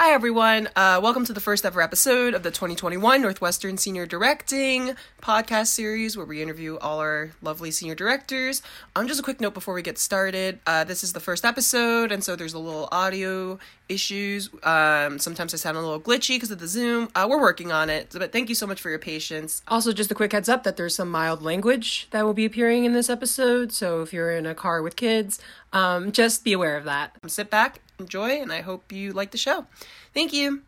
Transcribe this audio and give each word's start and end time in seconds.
Hi, 0.00 0.12
everyone. 0.12 0.68
Uh, 0.76 1.00
welcome 1.02 1.24
to 1.24 1.32
the 1.32 1.40
first 1.40 1.66
ever 1.66 1.82
episode 1.82 2.32
of 2.32 2.44
the 2.44 2.52
2021 2.52 3.20
Northwestern 3.20 3.76
Senior 3.76 4.06
Directing 4.06 4.94
podcast 5.20 5.66
series 5.66 6.16
where 6.16 6.24
we 6.24 6.40
interview 6.40 6.78
all 6.78 7.00
our 7.00 7.32
lovely 7.42 7.72
senior 7.72 7.96
directors. 7.96 8.62
Um, 8.94 9.08
just 9.08 9.18
a 9.18 9.24
quick 9.24 9.40
note 9.40 9.54
before 9.54 9.74
we 9.74 9.82
get 9.82 9.98
started. 9.98 10.60
Uh, 10.68 10.84
this 10.84 11.02
is 11.02 11.14
the 11.14 11.20
first 11.20 11.44
episode, 11.44 12.12
and 12.12 12.22
so 12.22 12.36
there's 12.36 12.54
a 12.54 12.60
little 12.60 12.88
audio 12.92 13.58
issues. 13.88 14.50
Um, 14.62 15.18
sometimes 15.18 15.52
I 15.52 15.56
sound 15.56 15.76
a 15.76 15.80
little 15.80 16.00
glitchy 16.00 16.36
because 16.36 16.52
of 16.52 16.60
the 16.60 16.68
Zoom. 16.68 17.08
Uh, 17.16 17.26
we're 17.28 17.40
working 17.40 17.72
on 17.72 17.90
it, 17.90 18.14
but 18.16 18.30
thank 18.30 18.48
you 18.48 18.54
so 18.54 18.68
much 18.68 18.80
for 18.80 18.90
your 18.90 19.00
patience. 19.00 19.62
Also, 19.66 19.92
just 19.92 20.12
a 20.12 20.14
quick 20.14 20.30
heads 20.30 20.48
up 20.48 20.62
that 20.62 20.76
there's 20.76 20.94
some 20.94 21.10
mild 21.10 21.42
language 21.42 22.06
that 22.12 22.24
will 22.24 22.34
be 22.34 22.44
appearing 22.44 22.84
in 22.84 22.92
this 22.92 23.10
episode, 23.10 23.72
so 23.72 24.02
if 24.02 24.12
you're 24.12 24.30
in 24.30 24.46
a 24.46 24.54
car 24.54 24.80
with 24.80 24.94
kids, 24.94 25.40
um, 25.72 26.12
just 26.12 26.44
be 26.44 26.52
aware 26.52 26.76
of 26.76 26.84
that. 26.84 27.12
Sit 27.26 27.50
back, 27.50 27.80
enjoy, 27.98 28.40
and 28.40 28.52
I 28.52 28.60
hope 28.60 28.92
you 28.92 29.12
like 29.12 29.30
the 29.30 29.38
show. 29.38 29.66
Thank 30.14 30.32
you. 30.32 30.62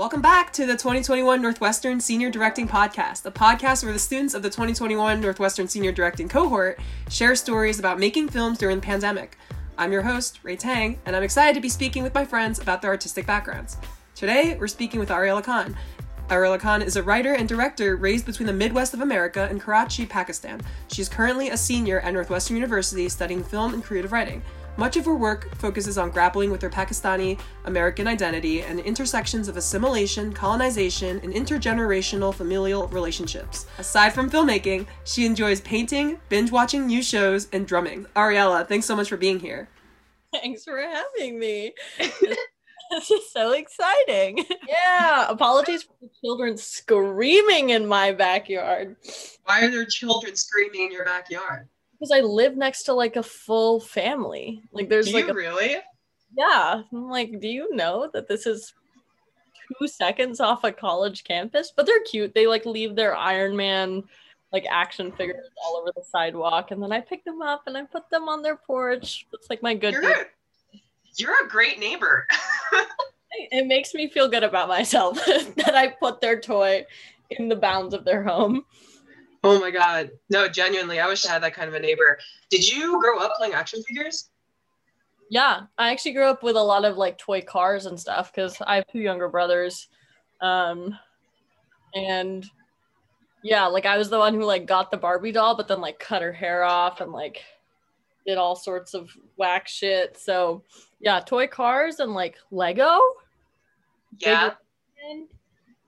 Welcome 0.00 0.22
back 0.22 0.50
to 0.54 0.64
the 0.64 0.72
2021 0.72 1.42
Northwestern 1.42 2.00
Senior 2.00 2.30
Directing 2.30 2.66
Podcast, 2.66 3.26
a 3.26 3.30
podcast 3.30 3.84
where 3.84 3.92
the 3.92 3.98
students 3.98 4.32
of 4.32 4.42
the 4.42 4.48
2021 4.48 5.20
Northwestern 5.20 5.68
Senior 5.68 5.92
Directing 5.92 6.26
cohort 6.26 6.78
share 7.10 7.34
stories 7.34 7.78
about 7.78 7.98
making 7.98 8.28
films 8.28 8.56
during 8.56 8.76
the 8.76 8.82
pandemic. 8.82 9.36
I'm 9.76 9.92
your 9.92 10.00
host, 10.00 10.40
Ray 10.42 10.56
Tang, 10.56 10.98
and 11.04 11.14
I'm 11.14 11.22
excited 11.22 11.54
to 11.54 11.60
be 11.60 11.68
speaking 11.68 12.02
with 12.02 12.14
my 12.14 12.24
friends 12.24 12.60
about 12.60 12.80
their 12.80 12.90
artistic 12.90 13.26
backgrounds. 13.26 13.76
Today, 14.14 14.56
we're 14.58 14.68
speaking 14.68 15.00
with 15.00 15.10
Ariella 15.10 15.44
Khan. 15.44 15.76
Ariella 16.30 16.60
Khan 16.60 16.80
is 16.80 16.94
a 16.94 17.02
writer 17.02 17.34
and 17.34 17.48
director 17.48 17.96
raised 17.96 18.24
between 18.24 18.46
the 18.46 18.52
Midwest 18.52 18.94
of 18.94 19.00
America 19.00 19.48
and 19.50 19.60
Karachi, 19.60 20.06
Pakistan. 20.06 20.60
She 20.86 21.02
is 21.02 21.08
currently 21.08 21.48
a 21.48 21.56
senior 21.56 21.98
at 22.00 22.14
Northwestern 22.14 22.54
University 22.54 23.08
studying 23.08 23.42
film 23.42 23.74
and 23.74 23.82
creative 23.82 24.12
writing. 24.12 24.40
Much 24.76 24.96
of 24.96 25.04
her 25.06 25.16
work 25.16 25.52
focuses 25.56 25.98
on 25.98 26.10
grappling 26.10 26.52
with 26.52 26.62
her 26.62 26.70
Pakistani 26.70 27.36
American 27.64 28.06
identity 28.06 28.62
and 28.62 28.78
the 28.78 28.84
intersections 28.84 29.48
of 29.48 29.56
assimilation, 29.56 30.32
colonization, 30.32 31.18
and 31.24 31.34
intergenerational 31.34 32.32
familial 32.32 32.86
relationships. 32.86 33.66
Aside 33.78 34.10
from 34.10 34.30
filmmaking, 34.30 34.86
she 35.02 35.26
enjoys 35.26 35.60
painting, 35.60 36.20
binge 36.28 36.52
watching 36.52 36.86
new 36.86 37.02
shows, 37.02 37.48
and 37.52 37.66
drumming. 37.66 38.06
Ariella, 38.14 38.68
thanks 38.68 38.86
so 38.86 38.94
much 38.94 39.08
for 39.08 39.16
being 39.16 39.40
here. 39.40 39.68
Thanks 40.32 40.62
for 40.62 40.78
having 40.78 41.40
me. 41.40 41.74
this 43.00 43.10
is 43.10 43.30
so 43.32 43.52
exciting. 43.52 44.44
Yeah. 44.68 45.26
Apologies 45.28 45.82
for 45.82 45.94
the 46.00 46.10
children 46.20 46.56
screaming 46.56 47.70
in 47.70 47.86
my 47.86 48.12
backyard. 48.12 48.96
Why 49.44 49.64
are 49.64 49.70
there 49.70 49.84
children 49.84 50.36
screaming 50.36 50.82
in 50.86 50.92
your 50.92 51.04
backyard? 51.04 51.68
Because 51.92 52.12
I 52.12 52.20
live 52.20 52.56
next 52.56 52.84
to 52.84 52.92
like 52.94 53.16
a 53.16 53.22
full 53.22 53.80
family. 53.80 54.62
Like 54.72 54.88
there's 54.88 55.08
Do 55.08 55.14
like 55.14 55.24
you 55.26 55.30
a, 55.32 55.34
really? 55.34 55.76
yeah. 56.38 56.82
I'm 56.92 57.08
like, 57.08 57.40
do 57.40 57.48
you 57.48 57.74
know 57.74 58.08
that 58.14 58.28
this 58.28 58.46
is 58.46 58.72
two 59.78 59.88
seconds 59.88 60.38
off 60.40 60.62
a 60.64 60.70
college 60.72 61.24
campus? 61.24 61.72
But 61.74 61.86
they're 61.86 62.02
cute. 62.04 62.34
They 62.34 62.46
like 62.46 62.64
leave 62.64 62.94
their 62.94 63.16
Iron 63.16 63.56
Man 63.56 64.04
like 64.52 64.66
action 64.70 65.12
figures 65.12 65.46
all 65.64 65.76
over 65.76 65.92
the 65.94 66.02
sidewalk, 66.02 66.70
and 66.70 66.82
then 66.82 66.92
I 66.92 67.00
pick 67.00 67.24
them 67.24 67.42
up 67.42 67.62
and 67.66 67.76
I 67.76 67.84
put 67.84 68.08
them 68.10 68.28
on 68.28 68.42
their 68.42 68.56
porch. 68.56 69.26
It's 69.32 69.50
like 69.50 69.62
my 69.62 69.74
good. 69.74 69.94
You're 69.94 70.10
a, 70.10 70.24
you're 71.16 71.44
a 71.44 71.48
great 71.48 71.78
neighbor. 71.78 72.26
it 73.32 73.66
makes 73.66 73.94
me 73.94 74.08
feel 74.08 74.28
good 74.28 74.44
about 74.44 74.68
myself 74.68 75.16
that 75.26 75.74
I 75.74 75.88
put 75.88 76.20
their 76.20 76.40
toy 76.40 76.84
in 77.30 77.48
the 77.48 77.56
bounds 77.56 77.94
of 77.94 78.04
their 78.04 78.22
home. 78.22 78.64
Oh 79.42 79.58
my 79.58 79.70
god. 79.70 80.10
No, 80.28 80.48
genuinely, 80.48 81.00
I 81.00 81.06
wish 81.06 81.24
I 81.24 81.32
had 81.32 81.42
that 81.42 81.54
kind 81.54 81.68
of 81.68 81.74
a 81.74 81.80
neighbor. 81.80 82.18
Did 82.50 82.70
you 82.70 83.00
grow 83.00 83.18
up 83.20 83.32
playing 83.36 83.54
action 83.54 83.82
figures? 83.82 84.30
Yeah, 85.30 85.62
I 85.78 85.92
actually 85.92 86.12
grew 86.12 86.26
up 86.26 86.42
with 86.42 86.56
a 86.56 86.62
lot 86.62 86.84
of 86.84 86.96
like 86.96 87.16
toy 87.16 87.40
cars 87.40 87.86
and 87.86 87.98
stuff 87.98 88.32
because 88.32 88.60
I 88.66 88.76
have 88.76 88.86
two 88.90 88.98
younger 88.98 89.28
brothers. 89.28 89.88
Um, 90.40 90.98
and 91.94 92.44
yeah, 93.42 93.66
like 93.66 93.86
I 93.86 93.96
was 93.96 94.10
the 94.10 94.18
one 94.18 94.34
who 94.34 94.44
like 94.44 94.66
got 94.66 94.90
the 94.90 94.96
Barbie 94.96 95.32
doll, 95.32 95.56
but 95.56 95.68
then 95.68 95.80
like 95.80 95.98
cut 95.98 96.22
her 96.22 96.32
hair 96.32 96.64
off 96.64 97.00
and 97.00 97.12
like 97.12 97.42
did 98.26 98.38
all 98.38 98.54
sorts 98.56 98.94
of 98.94 99.10
whack 99.36 99.66
shit. 99.68 100.18
So 100.18 100.62
yeah, 101.00 101.20
toy 101.20 101.46
cars 101.46 102.00
and 102.00 102.12
like 102.14 102.36
Lego. 102.50 102.98
Yeah. 104.18 104.50
Yeah. 105.02 105.22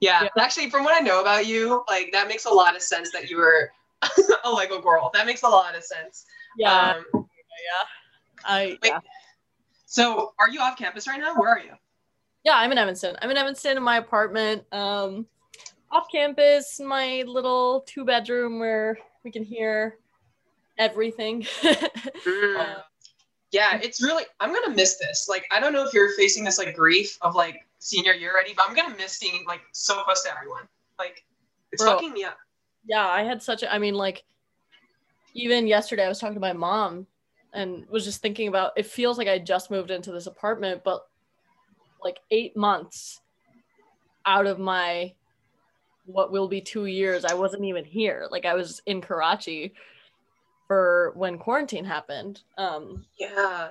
Yeah. 0.00 0.28
Actually, 0.38 0.70
from 0.70 0.84
what 0.84 1.00
I 1.00 1.04
know 1.04 1.20
about 1.20 1.46
you, 1.46 1.84
like 1.88 2.10
that 2.12 2.28
makes 2.28 2.44
a 2.44 2.50
lot 2.50 2.74
of 2.74 2.82
sense 2.82 3.12
that 3.12 3.30
you 3.30 3.36
were 3.36 3.70
a 4.44 4.50
Lego 4.50 4.80
girl. 4.80 5.10
That 5.14 5.26
makes 5.26 5.42
a 5.42 5.48
lot 5.48 5.76
of 5.76 5.84
sense. 5.84 6.26
Yeah, 6.56 6.94
Um, 6.96 7.04
yeah. 7.14 7.24
I 8.44 8.78
yeah. 8.82 8.98
so 9.86 10.34
are 10.40 10.50
you 10.50 10.60
off 10.60 10.76
campus 10.76 11.06
right 11.06 11.20
now? 11.20 11.34
Where 11.36 11.50
are 11.50 11.60
you? 11.60 11.72
Yeah, 12.44 12.54
I'm 12.56 12.72
in 12.72 12.78
Evanston. 12.78 13.16
I'm 13.22 13.30
in 13.30 13.36
Evanston 13.36 13.76
in 13.76 13.82
my 13.84 13.98
apartment, 13.98 14.64
um, 14.72 15.26
off 15.92 16.06
campus, 16.10 16.80
my 16.80 17.22
little 17.26 17.84
two 17.86 18.04
bedroom 18.04 18.58
where 18.58 18.98
we 19.24 19.30
can 19.30 19.44
hear 19.44 19.98
everything. 20.82 21.46
Uh, 21.64 21.74
yeah, 23.52 23.78
it's 23.82 24.02
really 24.02 24.24
I'm 24.40 24.52
gonna 24.52 24.74
miss 24.74 24.98
this. 24.98 25.26
Like 25.28 25.46
I 25.50 25.60
don't 25.60 25.72
know 25.72 25.84
if 25.86 25.94
you're 25.94 26.14
facing 26.16 26.44
this 26.44 26.58
like 26.58 26.74
grief 26.74 27.16
of 27.20 27.34
like 27.34 27.66
senior 27.78 28.12
year 28.12 28.32
already, 28.32 28.54
but 28.54 28.66
I'm 28.68 28.74
gonna 28.74 28.96
miss 28.96 29.18
being 29.18 29.44
like 29.46 29.60
so 29.72 30.02
close 30.02 30.22
to 30.24 30.30
everyone. 30.36 30.62
Like 30.98 31.24
it's 31.70 31.82
Bro. 31.82 31.94
fucking 31.94 32.12
me 32.12 32.24
up. 32.24 32.36
yeah, 32.86 33.06
I 33.06 33.22
had 33.22 33.42
such 33.42 33.62
a, 33.62 33.72
I 33.72 33.78
mean, 33.78 33.94
like, 33.94 34.24
even 35.34 35.66
yesterday 35.66 36.04
I 36.04 36.08
was 36.08 36.18
talking 36.18 36.34
to 36.34 36.40
my 36.40 36.52
mom 36.52 37.06
and 37.54 37.86
was 37.88 38.04
just 38.04 38.22
thinking 38.22 38.48
about 38.48 38.72
it 38.76 38.86
feels 38.86 39.18
like 39.18 39.28
I 39.28 39.38
just 39.38 39.70
moved 39.70 39.90
into 39.90 40.12
this 40.12 40.26
apartment, 40.26 40.82
but 40.84 41.06
like 42.02 42.18
eight 42.30 42.56
months 42.56 43.20
out 44.26 44.46
of 44.46 44.58
my 44.58 45.12
what 46.06 46.32
will 46.32 46.48
be 46.48 46.60
two 46.60 46.86
years, 46.86 47.24
I 47.24 47.34
wasn't 47.34 47.64
even 47.64 47.84
here. 47.84 48.26
Like 48.30 48.44
I 48.44 48.54
was 48.54 48.82
in 48.86 49.00
Karachi 49.00 49.72
for 50.72 51.12
when 51.14 51.36
quarantine 51.38 51.84
happened. 51.84 52.40
Um, 52.56 53.04
Yeah. 53.18 53.68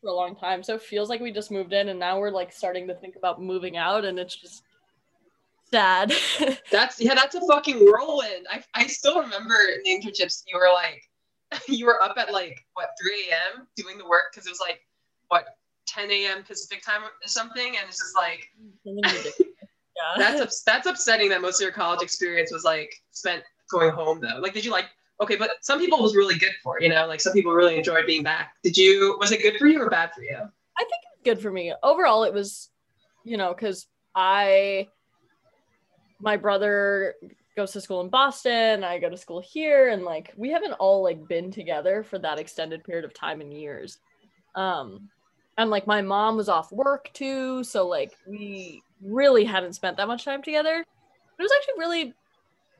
for 0.00 0.08
a 0.08 0.14
long 0.14 0.36
time. 0.36 0.62
So 0.62 0.76
it 0.76 0.82
feels 0.82 1.08
like 1.08 1.20
we 1.20 1.32
just 1.32 1.50
moved 1.50 1.72
in 1.72 1.88
and 1.88 1.98
now 1.98 2.18
we're 2.18 2.30
like 2.30 2.52
starting 2.52 2.86
to 2.86 2.94
think 2.94 3.16
about 3.16 3.42
moving 3.42 3.76
out 3.76 4.04
and 4.04 4.18
it's 4.18 4.36
just 4.36 4.62
sad. 5.70 6.12
That's 6.70 7.00
yeah, 7.00 7.14
that's 7.14 7.34
a 7.34 7.40
fucking 7.40 7.84
whirlwind. 7.84 8.46
I, 8.50 8.62
I 8.74 8.86
still 8.86 9.20
remember 9.20 9.54
in 9.74 9.80
the 9.84 9.90
internships 9.90 10.44
you 10.46 10.56
were 10.56 10.70
like 10.72 11.02
you 11.68 11.86
were 11.86 12.00
up 12.00 12.16
at 12.16 12.32
like 12.32 12.64
what 12.74 12.90
3 13.02 13.12
a.m. 13.30 13.66
doing 13.76 13.98
the 13.98 14.06
work 14.08 14.32
because 14.32 14.46
it 14.46 14.50
was 14.50 14.60
like 14.60 14.80
what 15.28 15.44
10 15.86 16.10
a.m. 16.10 16.44
Pacific 16.44 16.82
time 16.84 17.02
or 17.02 17.10
something, 17.26 17.76
and 17.76 17.88
it's 17.88 17.98
just 17.98 18.16
like 18.16 18.50
yeah. 18.84 20.14
that's 20.16 20.62
that's 20.62 20.86
upsetting 20.86 21.28
that 21.30 21.42
most 21.42 21.60
of 21.60 21.64
your 21.64 21.72
college 21.72 22.02
experience 22.02 22.52
was 22.52 22.64
like 22.64 22.94
spent 23.10 23.42
going 23.70 23.90
home 23.90 24.20
though. 24.20 24.38
Like, 24.40 24.54
did 24.54 24.64
you 24.64 24.70
like 24.70 24.86
okay? 25.20 25.36
But 25.36 25.50
some 25.62 25.78
people 25.78 26.00
was 26.02 26.16
really 26.16 26.38
good 26.38 26.52
for 26.62 26.80
you 26.80 26.88
know, 26.88 27.06
like 27.06 27.20
some 27.20 27.32
people 27.32 27.52
really 27.52 27.76
enjoyed 27.76 28.06
being 28.06 28.22
back. 28.22 28.54
Did 28.62 28.76
you? 28.76 29.16
Was 29.20 29.32
it 29.32 29.42
good 29.42 29.56
for 29.58 29.66
you 29.66 29.80
or 29.80 29.90
bad 29.90 30.12
for 30.14 30.22
you? 30.22 30.36
I 30.36 30.82
think 30.82 31.02
good 31.24 31.40
for 31.40 31.50
me. 31.50 31.72
Overall, 31.82 32.24
it 32.24 32.32
was, 32.32 32.70
you 33.24 33.36
know, 33.36 33.54
because 33.54 33.86
I, 34.14 34.88
my 36.20 36.36
brother 36.36 37.14
goes 37.56 37.72
to 37.72 37.80
school 37.80 38.00
in 38.00 38.08
Boston. 38.08 38.84
I 38.84 38.98
go 38.98 39.08
to 39.08 39.16
school 39.16 39.40
here, 39.40 39.88
and 39.88 40.02
like 40.02 40.32
we 40.36 40.50
haven't 40.50 40.72
all 40.74 41.02
like 41.02 41.26
been 41.28 41.50
together 41.50 42.02
for 42.02 42.18
that 42.18 42.38
extended 42.38 42.84
period 42.84 43.04
of 43.04 43.14
time 43.14 43.40
in 43.40 43.52
years. 43.52 43.98
Um, 44.54 45.08
and 45.56 45.70
like 45.70 45.86
my 45.86 46.02
mom 46.02 46.36
was 46.36 46.48
off 46.48 46.72
work 46.72 47.10
too, 47.12 47.64
so 47.64 47.86
like 47.86 48.12
we 48.26 48.82
really 49.00 49.44
hadn't 49.44 49.74
spent 49.74 49.96
that 49.96 50.08
much 50.08 50.24
time 50.24 50.42
together. 50.42 50.84
It 51.38 51.42
was 51.42 51.52
actually 51.56 51.78
really 51.78 52.14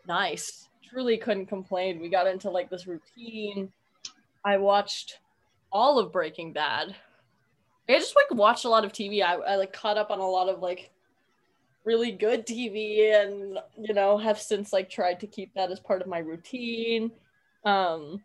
nice. 0.07 0.69
Truly 0.95 1.19
couldn't 1.19 1.47
complain. 1.47 2.01
We 2.01 2.09
got 2.09 2.29
into 2.29 2.49
like 2.51 2.71
this 2.71 2.87
routine. 2.87 3.73
I 4.45 4.59
watched 4.59 5.19
all 5.73 5.99
of 5.99 6.13
Breaking 6.13 6.53
Bad. 6.53 6.95
I 7.89 7.99
just 7.99 8.15
like 8.15 8.39
watched 8.39 8.65
a 8.65 8.69
lot 8.69 8.85
of 8.85 8.93
TV. 8.93 9.21
I, 9.21 9.35
I 9.35 9.57
like 9.57 9.73
caught 9.73 9.99
up 9.99 10.13
on 10.13 10.21
a 10.21 10.27
lot 10.27 10.49
of 10.49 10.61
like 10.61 10.93
really 11.85 12.13
good 12.13 12.47
TV 12.47 13.13
and 13.13 13.59
you 13.77 13.93
know 13.93 14.17
have 14.17 14.41
since 14.41 14.73
like 14.73 14.89
tried 14.89 15.19
to 15.21 15.27
keep 15.27 15.53
that 15.55 15.73
as 15.73 15.81
part 15.81 16.01
of 16.01 16.07
my 16.07 16.19
routine. 16.19 17.11
Um 17.65 18.23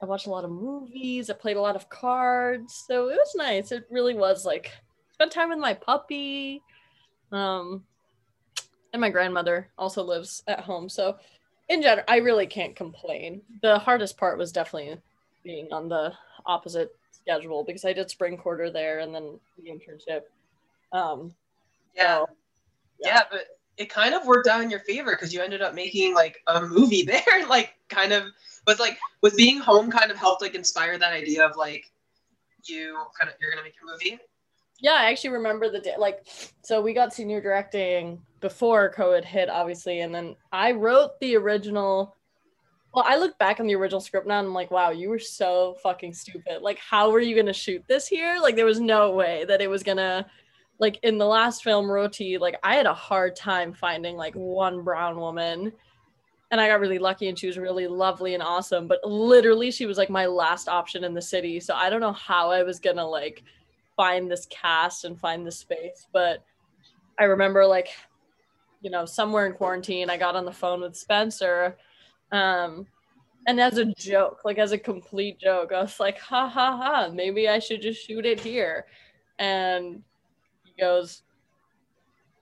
I 0.00 0.06
watched 0.06 0.28
a 0.28 0.30
lot 0.30 0.44
of 0.44 0.50
movies, 0.50 1.28
I 1.28 1.34
played 1.34 1.56
a 1.56 1.60
lot 1.60 1.74
of 1.74 1.88
cards. 1.88 2.84
So 2.86 3.08
it 3.08 3.16
was 3.16 3.34
nice. 3.34 3.72
It 3.72 3.84
really 3.90 4.14
was 4.14 4.46
like 4.46 4.70
spent 5.12 5.32
time 5.32 5.48
with 5.48 5.58
my 5.58 5.74
puppy. 5.74 6.62
Um 7.32 7.82
and 8.92 9.00
my 9.00 9.10
grandmother 9.10 9.70
also 9.76 10.04
lives 10.04 10.44
at 10.46 10.60
home. 10.60 10.88
So 10.88 11.16
in 11.70 11.82
general, 11.82 12.04
I 12.08 12.16
really 12.16 12.46
can't 12.46 12.76
complain. 12.76 13.40
The 13.62 13.78
hardest 13.78 14.18
part 14.18 14.36
was 14.36 14.52
definitely 14.52 14.98
being 15.44 15.72
on 15.72 15.88
the 15.88 16.12
opposite 16.44 16.94
schedule 17.12 17.64
because 17.64 17.84
I 17.84 17.92
did 17.92 18.10
spring 18.10 18.36
quarter 18.36 18.70
there 18.70 18.98
and 18.98 19.14
then 19.14 19.38
the 19.56 19.70
internship. 19.70 20.22
Um, 20.92 21.32
Yeah. 21.94 22.18
so, 22.18 22.26
Yeah, 22.98 23.22
but 23.30 23.46
it 23.76 23.88
kind 23.88 24.14
of 24.14 24.26
worked 24.26 24.48
out 24.48 24.62
in 24.62 24.68
your 24.68 24.80
favor 24.80 25.12
because 25.12 25.32
you 25.32 25.40
ended 25.40 25.62
up 25.62 25.74
making 25.74 26.14
like 26.14 26.42
a 26.48 26.60
movie 26.60 27.02
there, 27.06 27.46
like 27.48 27.74
kind 27.88 28.12
of 28.12 28.24
was 28.66 28.80
like 28.80 28.98
was 29.22 29.34
being 29.34 29.58
home 29.58 29.90
kind 29.90 30.10
of 30.10 30.16
helped 30.16 30.42
like 30.42 30.54
inspire 30.54 30.98
that 30.98 31.12
idea 31.12 31.46
of 31.46 31.56
like 31.56 31.84
you 32.64 32.98
kind 33.18 33.30
of 33.30 33.36
you're 33.40 33.50
gonna 33.50 33.62
make 33.62 33.74
a 33.80 33.86
movie 33.86 34.18
yeah 34.80 34.94
i 34.94 35.10
actually 35.10 35.30
remember 35.30 35.70
the 35.70 35.80
day 35.80 35.94
like 35.98 36.26
so 36.62 36.80
we 36.80 36.92
got 36.92 37.12
senior 37.12 37.40
directing 37.40 38.20
before 38.40 38.92
covid 38.92 39.24
hit 39.24 39.48
obviously 39.48 40.00
and 40.00 40.14
then 40.14 40.34
i 40.52 40.72
wrote 40.72 41.18
the 41.20 41.36
original 41.36 42.16
well 42.94 43.04
i 43.06 43.16
look 43.16 43.36
back 43.38 43.60
on 43.60 43.66
the 43.66 43.74
original 43.74 44.00
script 44.00 44.26
now 44.26 44.38
and 44.38 44.48
i'm 44.48 44.54
like 44.54 44.70
wow 44.70 44.90
you 44.90 45.08
were 45.08 45.18
so 45.18 45.76
fucking 45.82 46.12
stupid 46.12 46.62
like 46.62 46.78
how 46.78 47.10
were 47.10 47.20
you 47.20 47.36
gonna 47.36 47.52
shoot 47.52 47.82
this 47.88 48.06
here 48.06 48.38
like 48.40 48.56
there 48.56 48.66
was 48.66 48.80
no 48.80 49.12
way 49.12 49.44
that 49.46 49.60
it 49.60 49.68
was 49.68 49.82
gonna 49.82 50.26
like 50.78 50.98
in 51.02 51.18
the 51.18 51.26
last 51.26 51.62
film 51.62 51.90
roti 51.90 52.38
like 52.38 52.58
i 52.62 52.74
had 52.74 52.86
a 52.86 52.94
hard 52.94 53.36
time 53.36 53.72
finding 53.72 54.16
like 54.16 54.34
one 54.34 54.82
brown 54.82 55.16
woman 55.16 55.72
and 56.50 56.60
I 56.60 56.66
got 56.66 56.80
really 56.80 56.98
lucky 56.98 57.28
and 57.28 57.38
she 57.38 57.46
was 57.46 57.58
really 57.58 57.86
lovely 57.86 58.34
and 58.34 58.42
awesome. 58.42 58.88
But 58.88 58.98
literally, 59.04 59.70
she 59.70 59.86
was 59.86 59.98
like 59.98 60.10
my 60.10 60.26
last 60.26 60.68
option 60.68 61.04
in 61.04 61.14
the 61.14 61.22
city. 61.22 61.60
So 61.60 61.74
I 61.74 61.88
don't 61.88 62.00
know 62.00 62.12
how 62.12 62.50
I 62.50 62.62
was 62.62 62.80
gonna 62.80 63.06
like 63.06 63.44
find 64.00 64.30
this 64.30 64.46
cast 64.46 65.04
and 65.04 65.20
find 65.20 65.46
this 65.46 65.58
space. 65.58 66.06
But 66.10 66.42
I 67.18 67.24
remember 67.24 67.66
like, 67.66 67.88
you 68.80 68.90
know, 68.90 69.04
somewhere 69.04 69.44
in 69.44 69.52
quarantine, 69.52 70.08
I 70.08 70.16
got 70.16 70.36
on 70.36 70.46
the 70.46 70.52
phone 70.52 70.80
with 70.80 70.96
Spencer. 70.96 71.76
Um, 72.32 72.86
and 73.46 73.60
as 73.60 73.76
a 73.76 73.84
joke, 73.84 74.40
like 74.42 74.56
as 74.56 74.72
a 74.72 74.78
complete 74.78 75.38
joke, 75.38 75.72
I 75.74 75.82
was 75.82 76.00
like, 76.00 76.18
ha 76.18 76.48
ha 76.48 76.78
ha, 76.78 77.10
maybe 77.12 77.46
I 77.46 77.58
should 77.58 77.82
just 77.82 78.06
shoot 78.06 78.24
it 78.24 78.40
here. 78.40 78.86
And 79.38 80.02
he 80.64 80.72
goes, 80.80 81.22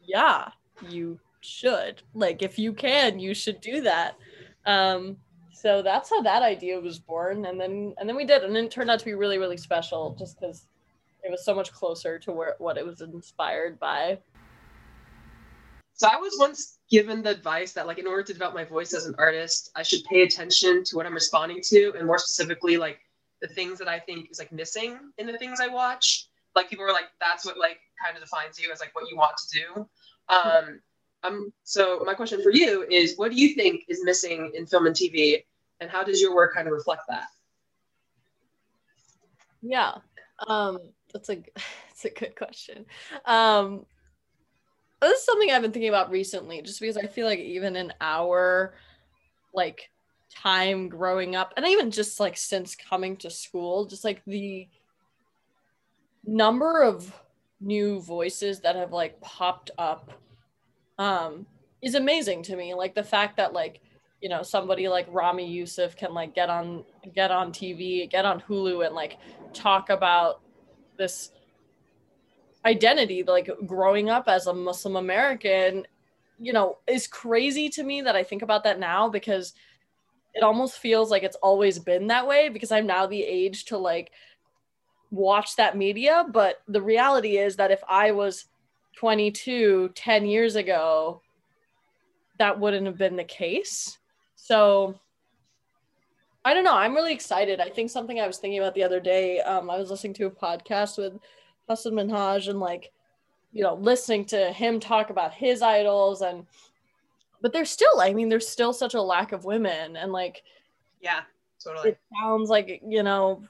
Yeah, 0.01 0.51
you 0.89 1.19
should. 1.41 2.03
Like 2.15 2.41
if 2.41 2.57
you 2.57 2.73
can, 2.73 3.19
you 3.19 3.35
should 3.35 3.61
do 3.61 3.81
that. 3.81 4.15
Um, 4.65 5.17
so 5.53 5.83
that's 5.83 6.09
how 6.09 6.23
that 6.23 6.43
idea 6.45 6.79
was 6.79 7.01
born, 7.01 7.47
and 7.47 7.61
then 7.61 7.95
and 7.99 8.09
then 8.09 8.15
we 8.15 8.25
did, 8.25 8.45
and 8.45 8.57
it 8.57 8.71
turned 8.71 8.93
out 8.93 9.01
to 9.01 9.05
be 9.05 9.15
really 9.15 9.39
really 9.39 9.57
special, 9.57 10.15
just 10.17 10.39
because 10.39 10.68
it 11.23 11.31
was 11.31 11.45
so 11.45 11.55
much 11.55 11.73
closer 11.73 12.19
to 12.21 12.33
where 12.33 12.55
what 12.59 12.79
it 12.79 12.87
was 12.87 13.01
inspired 13.01 13.79
by. 13.79 14.19
So 15.95 16.07
I 16.07 16.17
was 16.17 16.37
once 16.39 16.79
given 16.91 17.23
the 17.23 17.31
advice 17.31 17.73
that 17.73 17.87
like 17.87 17.99
in 17.99 18.07
order 18.07 18.23
to 18.23 18.33
develop 18.33 18.55
my 18.55 18.65
voice 18.65 18.95
as 18.95 19.07
an 19.07 19.15
artist, 19.19 19.71
I 19.75 19.83
should 19.83 20.05
pay 20.05 20.23
attention 20.23 20.85
to 20.85 20.97
what 20.97 21.07
I'm 21.07 21.15
responding 21.15 21.61
to, 21.65 21.93
and 21.97 22.07
more 22.07 22.19
specifically 22.19 22.77
like 22.77 23.01
the 23.41 23.49
things 23.49 23.79
that 23.79 23.89
I 23.89 23.99
think 23.99 24.31
is 24.31 24.39
like 24.39 24.53
missing 24.53 24.99
in 25.19 25.27
the 25.27 25.37
things 25.39 25.61
I 25.61 25.69
watch. 25.69 26.29
Like 26.55 26.71
people 26.71 26.85
were 26.85 26.93
like, 26.93 27.09
that's 27.21 27.45
what 27.45 27.59
like 27.59 27.79
kind 28.05 28.17
of 28.17 28.23
defines 28.23 28.61
you 28.61 28.71
as 28.73 28.81
like 28.81 28.95
what 28.95 29.11
you 29.11 29.17
want 29.17 29.37
to 29.39 29.59
do. 29.59 29.89
Um, 30.29 30.81
um, 31.25 31.53
so 31.65 32.03
my 32.07 32.15
question 32.15 32.43
for 32.43 32.53
you 32.53 32.87
is, 32.89 33.17
what 33.17 33.33
do 33.33 33.37
you 33.37 33.55
think 33.55 33.85
is 33.89 34.05
missing 34.05 34.53
in 34.55 34.67
film 34.67 34.87
and 34.87 34.95
TV, 34.95 35.45
and 35.81 35.91
how 35.91 36.05
does 36.05 36.21
your 36.21 36.35
work 36.35 36.55
kind 36.55 36.69
of 36.69 36.73
reflect 36.73 37.03
that? 37.09 37.27
Yeah, 39.63 39.95
um, 40.47 40.79
that's 41.13 41.29
a 41.31 41.37
that's 41.57 42.05
a 42.05 42.11
good 42.11 42.37
question. 42.37 42.87
Um, 43.25 43.87
this 45.01 45.21
is 45.21 45.25
something 45.25 45.51
I've 45.51 45.63
been 45.63 45.73
thinking 45.73 45.89
about 45.89 46.11
recently, 46.11 46.63
just 46.63 46.81
because 46.81 46.97
I 46.97 47.07
feel 47.07 47.27
like 47.27 47.39
even 47.39 47.77
in 47.77 47.93
our 48.01 48.75
like 49.55 49.91
time 50.35 50.89
growing 50.89 51.37
up, 51.37 51.55
and 51.57 51.67
even 51.67 51.91
just 51.91 52.21
like 52.21 52.37
since 52.37 52.75
coming 52.75 53.17
to 53.19 53.31
school, 53.31 53.87
just 53.87 54.05
like 54.05 54.23
the 54.27 54.69
number 56.25 56.83
of 56.83 57.13
new 57.61 58.01
voices 58.01 58.61
that 58.61 58.77
have 58.77 58.93
like 58.93 59.21
popped 59.21 59.71
up 59.79 60.13
um, 60.99 61.47
is 61.83 61.95
amazing 61.95 62.43
to 62.45 62.57
me. 62.57 62.75
Like 62.75 62.95
the 62.95 63.05
fact 63.05 63.37
that 63.37 63.53
like 63.53 63.81
you 64.21 64.29
know 64.29 64.43
somebody 64.43 64.89
like 64.89 65.07
Ramy 65.11 65.49
Youssef 65.49 65.97
can 65.97 66.13
like 66.13 66.35
get 66.35 66.51
on 66.51 66.85
get 67.15 67.31
on 67.31 67.53
TV, 67.53 68.09
get 68.11 68.25
on 68.25 68.41
Hulu, 68.41 68.85
and 68.87 68.95
like 68.95 69.19
talk 69.53 69.91
about 69.91 70.41
this 70.97 71.31
identity, 72.65 73.23
like 73.23 73.51
growing 73.67 74.11
up 74.11 74.29
as 74.29 74.47
a 74.47 74.55
Muslim 74.55 74.97
American, 74.97 75.87
you 76.39 76.53
know, 76.53 76.79
is 76.87 77.07
crazy 77.07 77.69
to 77.71 77.83
me 77.83 78.03
that 78.03 78.17
I 78.17 78.23
think 78.23 78.43
about 78.43 78.65
that 78.65 78.79
now 78.79 79.09
because 79.09 79.55
it 80.35 80.43
almost 80.43 80.79
feels 80.79 81.11
like 81.11 81.23
it's 81.23 81.37
always 81.37 81.79
been 81.79 82.07
that 82.09 82.27
way 82.27 82.49
because 82.49 82.71
I'm 82.71 82.87
now 82.87 83.07
the 83.07 83.23
age 83.23 83.65
to 83.67 83.79
like 83.79 84.11
watch 85.11 85.57
that 85.57 85.77
media. 85.77 86.27
But 86.31 86.63
the 86.69 86.83
reality 86.83 87.39
is 87.39 87.57
that 87.57 87.71
if 87.71 87.83
I 87.89 88.11
was 88.13 88.47
22 88.99 89.91
10 89.95 90.27
years 90.27 90.57
ago 90.57 91.23
that 92.39 92.59
wouldn't 92.59 92.87
have 92.87 92.99
been 92.99 93.15
the 93.15 93.23
case 93.23 93.97
so 94.35 94.99
i 96.49 96.55
don't 96.55 96.65
know 96.65 96.75
i'm 96.75 96.95
really 96.95 97.13
excited. 97.13 97.61
I 97.61 97.69
think 97.69 97.91
something 97.91 98.21
i 98.21 98.27
was 98.27 98.39
thinking 98.39 98.59
about 98.59 98.75
the 98.75 98.83
other 98.83 99.01
day 99.01 99.41
um, 99.41 99.69
i 99.69 99.77
was 99.77 99.91
listening 99.91 100.15
to 100.15 100.27
a 100.27 100.31
podcast 100.31 100.97
with 100.97 101.19
Hasan 101.69 101.93
Minhaj 101.93 102.49
and 102.49 102.59
like 102.59 102.91
you 103.53 103.63
know 103.63 103.75
listening 103.75 104.25
to 104.27 104.51
him 104.53 104.81
talk 104.81 105.11
about 105.11 105.35
his 105.35 105.61
idols 105.61 106.23
and 106.23 106.47
but 107.43 107.53
there's 107.53 107.71
still 107.71 108.01
i 108.01 108.15
mean 108.15 108.31
there's 108.31 108.49
still 108.49 108.73
such 108.73 108.95
a 108.95 109.03
lack 109.03 109.33
of 109.33 109.45
women 109.45 109.97
and 109.97 110.11
like 110.11 110.43
yeah 111.03 111.21
totally. 111.63 111.91
it 111.91 111.99
sounds 112.19 112.49
like 112.49 112.81
you 112.87 113.03
know 113.03 113.43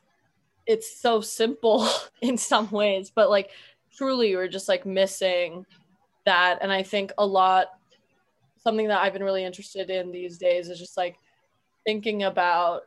it's 0.67 1.01
so 1.01 1.21
simple 1.21 1.89
in 2.21 2.37
some 2.37 2.69
ways 2.71 3.13
but 3.15 3.31
like 3.31 3.51
truly 3.97 4.35
we're 4.35 4.49
just 4.49 4.69
like 4.69 4.85
missing 4.85 5.65
that. 6.25 6.59
And 6.61 6.73
i 6.73 6.83
think 6.83 7.13
a 7.19 7.25
lot 7.25 7.69
something 8.59 8.89
that 8.89 9.01
i've 9.01 9.13
been 9.13 9.23
really 9.23 9.45
interested 9.45 9.89
in 9.89 10.11
these 10.11 10.37
days 10.37 10.69
is 10.69 10.81
just 10.81 10.97
like 10.97 11.17
thinking 11.85 12.25
about 12.25 12.83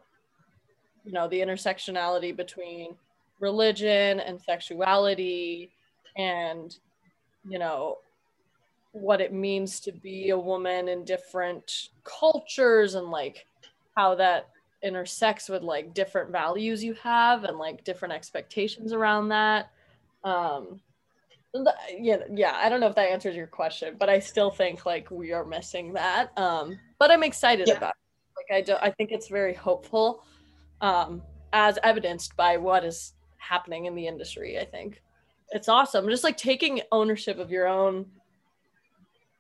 you 1.04 1.12
know 1.12 1.28
the 1.28 1.40
intersectionality 1.40 2.36
between 2.36 2.96
religion 3.40 4.20
and 4.20 4.40
sexuality 4.40 5.72
and 6.18 6.78
you 7.48 7.58
know 7.58 7.98
what 8.94 9.22
it 9.22 9.34
means 9.34 9.80
to 9.80 9.92
be 9.92 10.30
a 10.30 10.38
woman 10.38 10.88
in 10.90 11.06
different 11.06 11.90
cultures 12.04 12.96
and 12.96 13.10
like 13.10 13.46
how 13.96 14.14
that 14.16 14.50
intersects 14.84 15.48
with 15.48 15.64
like 15.64 15.94
different 15.94 16.32
values 16.32 16.84
you 16.84 16.94
have 16.96 17.44
and 17.44 17.58
like 17.58 17.84
different 17.84 18.14
expectations 18.14 18.94
around 18.94 19.30
that 19.30 19.72
um 20.24 20.80
yeah 22.00 22.18
yeah 22.34 22.58
i 22.62 22.70
don't 22.70 22.80
know 22.80 22.88
if 22.88 22.96
that 22.96 23.10
answers 23.10 23.36
your 23.36 23.48
question 23.48 23.96
but 24.00 24.10
i 24.10 24.20
still 24.20 24.50
think 24.50 24.86
like 24.86 25.10
we 25.12 25.32
are 25.32 25.46
missing 25.46 25.94
that 25.94 26.36
um 26.38 26.78
but 27.00 27.12
i'm 27.12 27.24
excited 27.24 27.68
yeah. 27.68 27.76
about 27.76 27.90
it. 27.90 28.01
Like 28.50 28.58
i 28.58 28.62
do 28.62 28.76
i 28.82 28.90
think 28.90 29.12
it's 29.12 29.28
very 29.28 29.54
hopeful 29.54 30.24
um 30.82 31.22
as 31.54 31.78
evidenced 31.84 32.36
by 32.36 32.58
what 32.58 32.84
is 32.84 33.14
happening 33.38 33.86
in 33.86 33.96
the 33.96 34.08
industry 34.08 34.60
i 34.60 34.66
think 34.66 35.02
it's 35.50 35.70
awesome 35.70 36.08
just 36.10 36.24
like 36.24 36.38
taking 36.38 36.82
ownership 36.92 37.40
of 37.40 37.52
your 37.52 37.68
own 37.68 38.06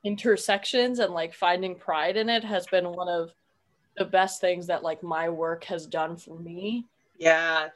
intersections 0.03 0.99
and 0.99 1.13
like 1.13 1.33
finding 1.33 1.75
pride 1.75 2.17
in 2.17 2.29
it 2.29 2.43
has 2.43 2.65
been 2.67 2.91
one 2.91 3.07
of 3.07 3.31
the 3.97 4.05
best 4.05 4.41
things 4.41 4.65
that 4.67 4.83
like 4.83 5.03
my 5.03 5.29
work 5.29 5.63
has 5.63 5.85
done 5.85 6.17
for 6.17 6.39
me 6.39 6.85
yeah 7.17 7.67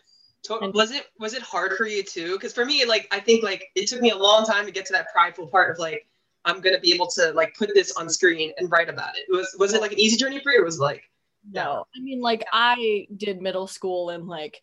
was 0.49 0.91
it 0.91 1.07
was 1.19 1.33
it 1.33 1.41
hard 1.41 1.73
for 1.73 1.85
you 1.85 2.03
too? 2.03 2.33
Because 2.33 2.53
for 2.53 2.65
me, 2.65 2.85
like 2.85 3.07
I 3.11 3.19
think 3.19 3.43
like 3.43 3.71
it 3.75 3.87
took 3.87 4.01
me 4.01 4.11
a 4.11 4.17
long 4.17 4.45
time 4.45 4.65
to 4.65 4.71
get 4.71 4.85
to 4.87 4.93
that 4.93 5.07
prideful 5.11 5.47
part 5.47 5.71
of 5.71 5.79
like 5.79 6.05
I'm 6.45 6.61
gonna 6.61 6.79
be 6.79 6.93
able 6.93 7.07
to 7.07 7.31
like 7.31 7.55
put 7.55 7.71
this 7.73 7.91
on 7.93 8.09
screen 8.09 8.51
and 8.57 8.71
write 8.71 8.89
about 8.89 9.15
it. 9.15 9.25
Was 9.29 9.55
was 9.59 9.73
it 9.73 9.81
like 9.81 9.91
an 9.91 9.99
easy 9.99 10.17
journey 10.17 10.39
for 10.39 10.51
you? 10.51 10.61
Or 10.61 10.65
was 10.65 10.77
it, 10.77 10.83
like 10.83 11.09
no? 11.51 11.85
I 11.95 11.99
mean, 12.01 12.21
like 12.21 12.45
I 12.51 13.07
did 13.15 13.41
middle 13.41 13.67
school 13.67 14.09
in 14.11 14.27
like 14.27 14.61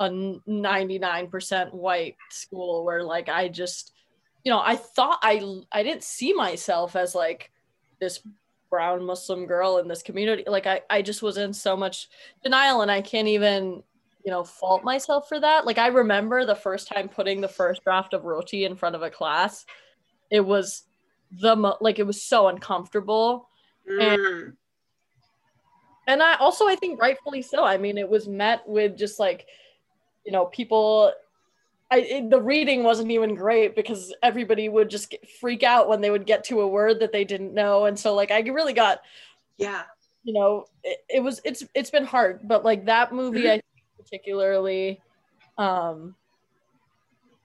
a 0.00 0.08
99% 0.08 1.74
white 1.74 2.16
school 2.30 2.84
where 2.84 3.02
like 3.04 3.28
I 3.28 3.48
just 3.48 3.92
you 4.44 4.50
know 4.50 4.60
I 4.60 4.76
thought 4.76 5.18
I 5.22 5.62
I 5.72 5.82
didn't 5.82 6.04
see 6.04 6.32
myself 6.32 6.96
as 6.96 7.14
like 7.14 7.50
this 8.00 8.20
brown 8.70 9.04
Muslim 9.04 9.46
girl 9.46 9.78
in 9.78 9.88
this 9.88 10.02
community. 10.02 10.44
Like 10.46 10.66
I 10.66 10.82
I 10.90 11.02
just 11.02 11.22
was 11.22 11.36
in 11.36 11.52
so 11.52 11.76
much 11.76 12.08
denial 12.42 12.82
and 12.82 12.90
I 12.90 13.02
can't 13.02 13.28
even 13.28 13.82
you 14.24 14.30
know 14.30 14.42
fault 14.42 14.82
myself 14.82 15.28
for 15.28 15.38
that 15.38 15.66
like 15.66 15.76
i 15.76 15.86
remember 15.88 16.46
the 16.46 16.54
first 16.54 16.88
time 16.88 17.08
putting 17.10 17.42
the 17.42 17.48
first 17.48 17.84
draft 17.84 18.14
of 18.14 18.24
roti 18.24 18.64
in 18.64 18.74
front 18.74 18.96
of 18.96 19.02
a 19.02 19.10
class 19.10 19.66
it 20.30 20.40
was 20.40 20.84
the 21.30 21.54
mo- 21.54 21.76
like 21.80 21.98
it 21.98 22.06
was 22.06 22.22
so 22.22 22.48
uncomfortable 22.48 23.48
mm. 23.86 24.00
and 24.00 24.56
and 26.06 26.22
i 26.22 26.34
also 26.36 26.66
i 26.66 26.74
think 26.76 27.00
rightfully 27.00 27.42
so. 27.42 27.64
I 27.64 27.78
mean 27.78 27.98
it 27.98 28.08
was 28.08 28.28
met 28.28 28.66
with 28.68 28.96
just 28.96 29.18
like 29.18 29.46
you 30.24 30.32
know 30.32 30.46
people 30.46 31.12
I, 31.90 31.98
it, 31.98 32.30
the 32.30 32.40
reading 32.40 32.82
wasn't 32.82 33.10
even 33.10 33.34
great 33.34 33.76
because 33.76 34.12
everybody 34.22 34.68
would 34.68 34.88
just 34.88 35.10
get, 35.10 35.28
freak 35.28 35.62
out 35.62 35.88
when 35.88 36.00
they 36.00 36.10
would 36.10 36.26
get 36.26 36.42
to 36.44 36.62
a 36.62 36.66
word 36.66 36.98
that 37.00 37.12
they 37.12 37.24
didn't 37.24 37.54
know. 37.54 37.84
And 37.84 37.98
so 37.98 38.14
like 38.14 38.30
i 38.30 38.40
really 38.40 38.72
got 38.72 39.02
yeah. 39.58 39.82
you 40.24 40.32
know 40.32 40.66
it, 40.82 41.04
it 41.08 41.20
was 41.20 41.40
it's 41.44 41.64
it's 41.74 41.90
been 41.90 42.04
hard. 42.04 42.40
But 42.42 42.64
like 42.64 42.86
that 42.86 43.12
movie 43.12 43.42
mm-hmm. 43.42 43.58
i 43.58 43.62
particularly 43.98 45.00
um 45.58 46.14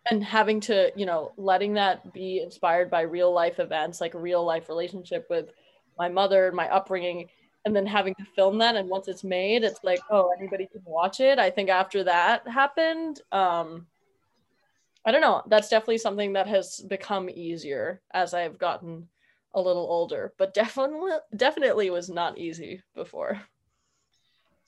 and 0.10 0.24
having 0.24 0.60
to 0.60 0.92
you 0.96 1.06
know 1.06 1.32
letting 1.38 1.74
that 1.74 2.14
be 2.14 2.42
inspired 2.42 2.90
by 2.90 3.02
real 3.02 3.32
life 3.32 3.60
events 3.60 4.02
like 4.02 4.14
real 4.14 4.44
life 4.44 4.70
relationship 4.70 5.28
with 5.30 5.52
my 5.98 6.10
mother 6.10 6.48
and 6.48 6.56
my 6.56 6.68
upbringing 6.70 7.30
and 7.66 7.76
then 7.76 7.86
having 7.86 8.16
to 8.16 8.26
film 8.36 8.58
that 8.58 8.76
and 8.76 8.90
once 8.90 9.08
it's 9.08 9.24
made 9.24 9.64
it's 9.64 9.84
like 9.84 10.00
oh 10.10 10.32
anybody 10.38 10.68
can 10.72 10.82
watch 10.86 11.20
it. 11.20 11.40
I 11.40 11.50
think 11.50 11.70
after 11.70 12.04
that 12.06 12.48
happened 12.48 13.22
um 13.32 13.86
i 15.06 15.12
don't 15.12 15.22
know. 15.22 15.44
That's 15.48 15.70
definitely 15.70 15.98
something 16.00 16.34
that 16.34 16.48
has 16.48 16.80
become 16.82 17.30
easier 17.30 18.02
as 18.12 18.34
i've 18.34 18.58
gotten 18.58 19.08
a 19.54 19.62
little 19.62 19.88
older 19.90 20.34
but 20.38 20.54
definitely 20.54 21.12
definitely 21.36 21.90
was 21.90 22.10
not 22.10 22.38
easy 22.38 22.82
before. 22.96 23.42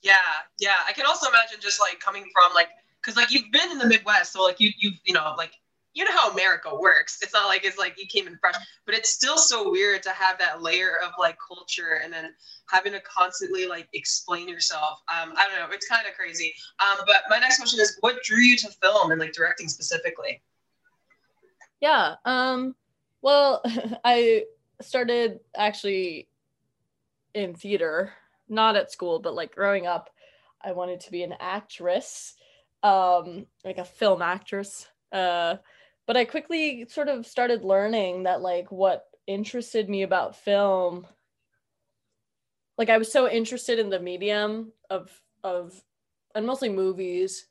Yeah 0.02 0.16
yeah. 0.58 0.80
I 0.86 0.92
can 0.92 1.06
also 1.06 1.28
imagine 1.28 1.60
just 1.60 1.80
like 1.80 2.00
coming 2.00 2.26
from 2.32 2.52
like 2.54 2.68
because 3.00 3.16
like 3.16 3.32
you've 3.32 3.50
been 3.52 3.70
in 3.70 3.78
the 3.78 3.86
midwest 3.86 4.32
so 4.32 4.42
like 4.42 4.60
you 4.60 4.70
you've 4.78 4.98
you 5.04 5.14
know 5.14 5.34
like 5.36 5.52
you 5.94 6.04
know 6.04 6.12
how 6.12 6.30
America 6.30 6.70
works. 6.74 7.18
It's 7.22 7.34
not 7.34 7.46
like 7.46 7.64
it's 7.64 7.78
like 7.78 7.94
you 7.98 8.06
came 8.06 8.26
in 8.26 8.38
fresh, 8.38 8.54
but 8.86 8.94
it's 8.94 9.10
still 9.10 9.36
so 9.36 9.70
weird 9.70 10.02
to 10.04 10.10
have 10.10 10.38
that 10.38 10.62
layer 10.62 10.98
of 11.04 11.12
like 11.18 11.36
culture 11.46 12.00
and 12.02 12.12
then 12.12 12.32
having 12.68 12.92
to 12.92 13.00
constantly 13.00 13.66
like 13.66 13.88
explain 13.92 14.48
yourself. 14.48 15.02
Um, 15.12 15.34
I 15.36 15.46
don't 15.48 15.58
know. 15.58 15.74
It's 15.74 15.86
kind 15.86 16.06
of 16.06 16.14
crazy. 16.14 16.54
Um, 16.80 17.04
but 17.06 17.24
my 17.28 17.38
next 17.38 17.58
question 17.58 17.80
is, 17.80 17.96
what 18.00 18.22
drew 18.22 18.38
you 18.38 18.56
to 18.58 18.68
film 18.82 19.10
and 19.10 19.20
like 19.20 19.32
directing 19.32 19.68
specifically? 19.68 20.42
Yeah. 21.80 22.14
Um, 22.24 22.74
well, 23.20 23.62
I 24.04 24.44
started 24.80 25.40
actually 25.56 26.28
in 27.34 27.54
theater, 27.54 28.12
not 28.48 28.76
at 28.76 28.92
school, 28.92 29.18
but 29.18 29.34
like 29.34 29.54
growing 29.54 29.86
up, 29.86 30.10
I 30.62 30.72
wanted 30.72 31.00
to 31.00 31.10
be 31.10 31.22
an 31.22 31.34
actress, 31.40 32.34
um, 32.82 33.46
like 33.64 33.78
a 33.78 33.84
film 33.84 34.22
actress. 34.22 34.88
Uh, 35.10 35.56
but 36.06 36.16
I 36.16 36.24
quickly 36.24 36.86
sort 36.88 37.08
of 37.08 37.26
started 37.26 37.64
learning 37.64 38.24
that 38.24 38.40
like 38.40 38.70
what 38.70 39.04
interested 39.26 39.88
me 39.88 40.02
about 40.02 40.36
film 40.36 41.06
like 42.78 42.90
I 42.90 42.98
was 42.98 43.12
so 43.12 43.28
interested 43.28 43.78
in 43.78 43.90
the 43.90 44.00
medium 44.00 44.72
of 44.90 45.10
of 45.44 45.80
and 46.34 46.46
mostly 46.46 46.68
movies 46.68 47.46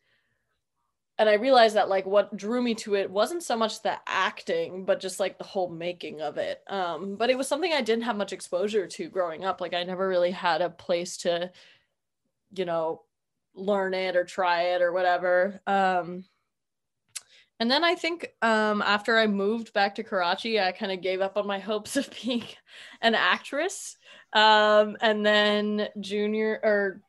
and 1.17 1.29
I 1.29 1.33
realized 1.33 1.75
that 1.75 1.89
like 1.89 2.05
what 2.05 2.35
drew 2.35 2.61
me 2.61 2.73
to 2.75 2.95
it 2.95 3.09
wasn't 3.09 3.43
so 3.43 3.55
much 3.55 3.81
the 3.81 3.97
acting 4.07 4.85
but 4.85 4.99
just 4.99 5.19
like 5.19 5.37
the 5.37 5.43
whole 5.43 5.69
making 5.69 6.21
of 6.21 6.37
it 6.37 6.61
um 6.67 7.15
but 7.15 7.29
it 7.29 7.37
was 7.37 7.47
something 7.47 7.71
I 7.71 7.81
didn't 7.81 8.03
have 8.03 8.17
much 8.17 8.33
exposure 8.33 8.87
to 8.87 9.09
growing 9.09 9.45
up 9.45 9.61
like 9.61 9.73
I 9.73 9.83
never 9.83 10.07
really 10.07 10.31
had 10.31 10.61
a 10.61 10.69
place 10.69 11.17
to 11.17 11.51
you 12.53 12.65
know 12.65 13.03
learn 13.53 13.93
it 13.93 14.15
or 14.15 14.23
try 14.23 14.73
it 14.73 14.81
or 14.81 14.91
whatever 14.91 15.61
um 15.67 16.25
and 17.61 17.69
then 17.69 17.83
I 17.83 17.93
think 17.93 18.33
um, 18.41 18.81
after 18.81 19.19
I 19.19 19.27
moved 19.27 19.71
back 19.71 19.93
to 19.95 20.03
Karachi, 20.03 20.59
I 20.59 20.71
kind 20.71 20.91
of 20.91 20.99
gave 20.99 21.21
up 21.21 21.37
on 21.37 21.45
my 21.45 21.59
hopes 21.59 21.95
of 21.95 22.09
being 22.23 22.43
an 23.03 23.13
actress. 23.13 23.97
Um, 24.33 24.97
and 24.99 25.23
then 25.23 25.87
junior 25.99 26.59
or 26.63 27.01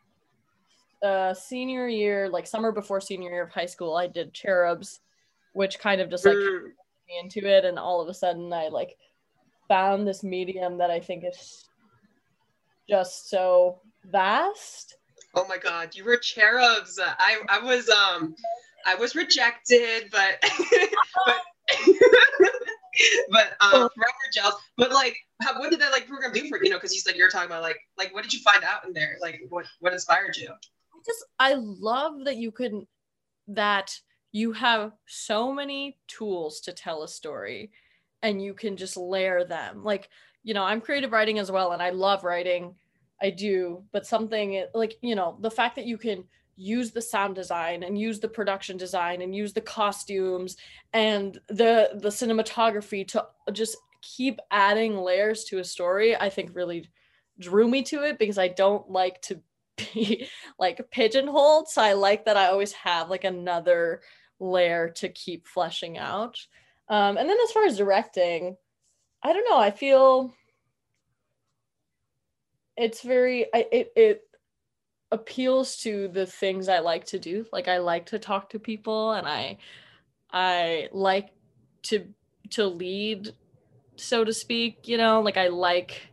uh, 1.03 1.33
senior 1.33 1.89
year, 1.89 2.29
like 2.29 2.47
summer 2.47 2.71
before 2.71 3.01
senior 3.01 3.31
year 3.31 3.45
of 3.45 3.51
high 3.51 3.65
school, 3.65 3.97
I 3.97 4.09
did 4.09 4.35
Cherubs, 4.35 5.01
which 5.55 5.79
kind 5.79 6.03
of 6.03 6.11
just 6.11 6.27
like 6.27 6.37
mm. 6.37 6.65
me 6.65 7.19
into 7.23 7.49
it. 7.49 7.65
And 7.65 7.79
all 7.79 8.03
of 8.03 8.09
a 8.09 8.15
sudden, 8.15 8.53
I 8.53 8.69
like 8.69 8.99
found 9.69 10.07
this 10.07 10.23
medium 10.23 10.77
that 10.77 10.91
I 10.91 11.01
think 11.01 11.25
is 11.25 11.65
just 12.91 13.31
so 13.31 13.81
vast. 14.05 14.99
Oh 15.35 15.47
my 15.49 15.57
God, 15.57 15.97
you 15.97 16.05
were 16.05 16.19
Cherubs. 16.19 17.01
I 17.03 17.39
I 17.49 17.59
was 17.59 17.89
um 17.89 18.35
I 18.87 18.95
was 18.95 19.15
rejected, 19.15 20.09
but 20.11 20.43
but 21.27 21.37
but 23.31 23.53
um 23.61 23.89
forever 23.95 24.13
gels. 24.33 24.55
But 24.77 24.93
like, 24.93 25.17
how, 25.41 25.59
what 25.59 25.71
did 25.71 25.81
that 25.81 25.93
like 25.93 26.07
program 26.07 26.33
do 26.33 26.49
for 26.49 26.63
you 26.63 26.71
know? 26.71 26.77
Because 26.77 26.95
you 26.95 27.01
said 27.01 27.17
you're 27.17 27.31
talking 27.31 27.47
about 27.47 27.63
like 27.63 27.79
like 27.99 28.15
what 28.15 28.23
did 28.23 28.33
you 28.33 28.41
find 28.41 28.65
out 28.65 28.85
in 28.87 28.93
there? 28.93 29.17
Like 29.21 29.41
what 29.49 29.67
what 29.81 29.93
inspired 29.93 30.37
you? 30.37 30.49
I 30.49 30.99
just 31.05 31.25
I 31.39 31.55
love 31.55 32.25
that 32.25 32.37
you 32.37 32.51
could 32.53 32.73
that 33.49 33.99
you 34.33 34.53
have 34.53 34.93
so 35.07 35.53
many 35.53 35.99
tools 36.09 36.61
to 36.63 36.73
tell 36.73 37.03
a 37.03 37.09
story, 37.09 37.71
and 38.23 38.43
you 38.43 38.55
can 38.55 38.77
just 38.77 38.97
layer 38.97 39.45
them. 39.45 39.85
Like 39.85 40.09
you 40.43 40.55
know, 40.55 40.65
I'm 40.65 40.81
creative 40.81 41.13
writing 41.13 41.39
as 41.39 41.51
well, 41.51 41.73
and 41.73 41.83
I 41.83 41.91
love 41.91 42.25
writing. 42.25 42.75
I 43.21 43.31
do, 43.31 43.85
but 43.93 44.07
something 44.07 44.67
like 44.75 44.95
you 45.01 45.15
know 45.15 45.39
the 45.41 45.51
fact 45.51 45.77
that 45.77 45.87
you 45.87 45.97
can 45.97 46.25
use 46.63 46.93
the 46.93 47.03
sound 47.03 47.35
design 47.35 47.83
and 47.83 47.99
use 47.99 48.21
the 48.21 48.29
production 48.29 48.77
design 48.77 49.21
and 49.21 49.35
use 49.35 49.53
the 49.53 49.61
costumes 49.61 50.57
and 50.93 51.39
the 51.49 51.91
the 51.95 52.09
cinematography 52.09 53.07
to 53.07 53.27
just 53.53 53.77
keep 54.01 54.39
adding 54.51 54.97
layers 54.97 55.45
to 55.45 55.59
a 55.59 55.65
story 55.65 56.17
i 56.17 56.29
think 56.29 56.55
really 56.55 56.89
drew 57.39 57.69
me 57.69 57.83
to 57.83 58.03
it 58.05 58.19
because 58.19 58.39
i 58.39 58.49
don't 58.49 58.91
like 58.91 59.21
to 59.23 59.41
be 59.95 60.29
like 60.59 60.91
pigeonholed. 60.91 61.69
So 61.69 61.83
i 61.83 61.95
like 61.95 62.27
that 62.27 62.37
i 62.37 62.47
always 62.47 62.73
have 62.73 63.11
like 63.11 63.25
another 63.25 64.03
layer 64.39 64.89
to 64.89 65.09
keep 65.09 65.47
fleshing 65.47 65.99
out. 65.99 66.37
Um, 66.89 67.17
and 67.17 67.29
then 67.29 67.37
as 67.43 67.53
far 67.53 67.65
as 67.65 67.77
directing 67.77 68.57
i 69.23 69.33
don't 69.33 69.49
know. 69.49 69.59
I 69.59 69.71
feel 69.71 70.35
it's 72.77 73.03
very 73.03 73.47
I, 73.55 73.67
it, 73.71 73.93
it 73.97 74.23
appeals 75.13 75.77
to 75.77 76.09
the 76.09 76.27
things 76.27 76.69
I 76.69 76.81
like 76.81 77.05
to 77.07 77.19
do. 77.19 77.47
Like 77.53 77.69
I 77.69 77.79
like 77.79 78.07
to 78.07 78.19
talk 78.19 78.51
to 78.51 78.59
people 78.59 79.13
and 79.13 79.29
I 79.29 79.59
I 80.33 80.89
like 80.93 81.31
to 81.85 82.09
to 82.51 82.67
lead 82.67 83.33
so 83.97 84.25
to 84.25 84.33
speak, 84.33 84.89
you 84.89 84.97
know, 84.97 85.21
like 85.21 85.37
I 85.37 85.49
like 85.49 86.09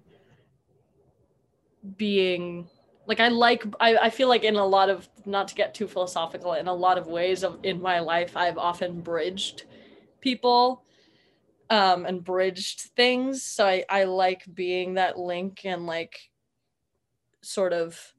being 1.98 2.70
like 3.08 3.20
I 3.20 3.30
like 3.30 3.64
I, 3.80 3.96
I 3.98 4.10
feel 4.10 4.28
like 4.28 4.44
in 4.44 4.56
a 4.56 4.66
lot 4.66 4.90
of 4.90 5.08
not 5.26 5.48
to 5.48 5.56
get 5.56 5.74
too 5.74 5.88
philosophical 5.88 6.54
in 6.54 6.68
a 6.68 6.74
lot 6.74 6.98
of 6.98 7.08
ways 7.08 7.44
of 7.44 7.60
in 7.64 7.82
my 7.82 8.00
life 8.00 8.36
I've 8.36 8.58
often 8.58 9.02
bridged 9.02 9.64
people 10.20 10.84
um 11.70 12.06
and 12.06 12.24
bridged 12.24 12.82
things 12.96 13.44
so 13.44 13.66
I 13.66 13.86
I 13.90 14.04
like 14.04 14.44
being 14.54 14.96
that 14.96 15.18
link 15.18 15.62
and 15.64 15.86
like 15.86 16.30
sort 17.42 17.72
of 17.74 18.14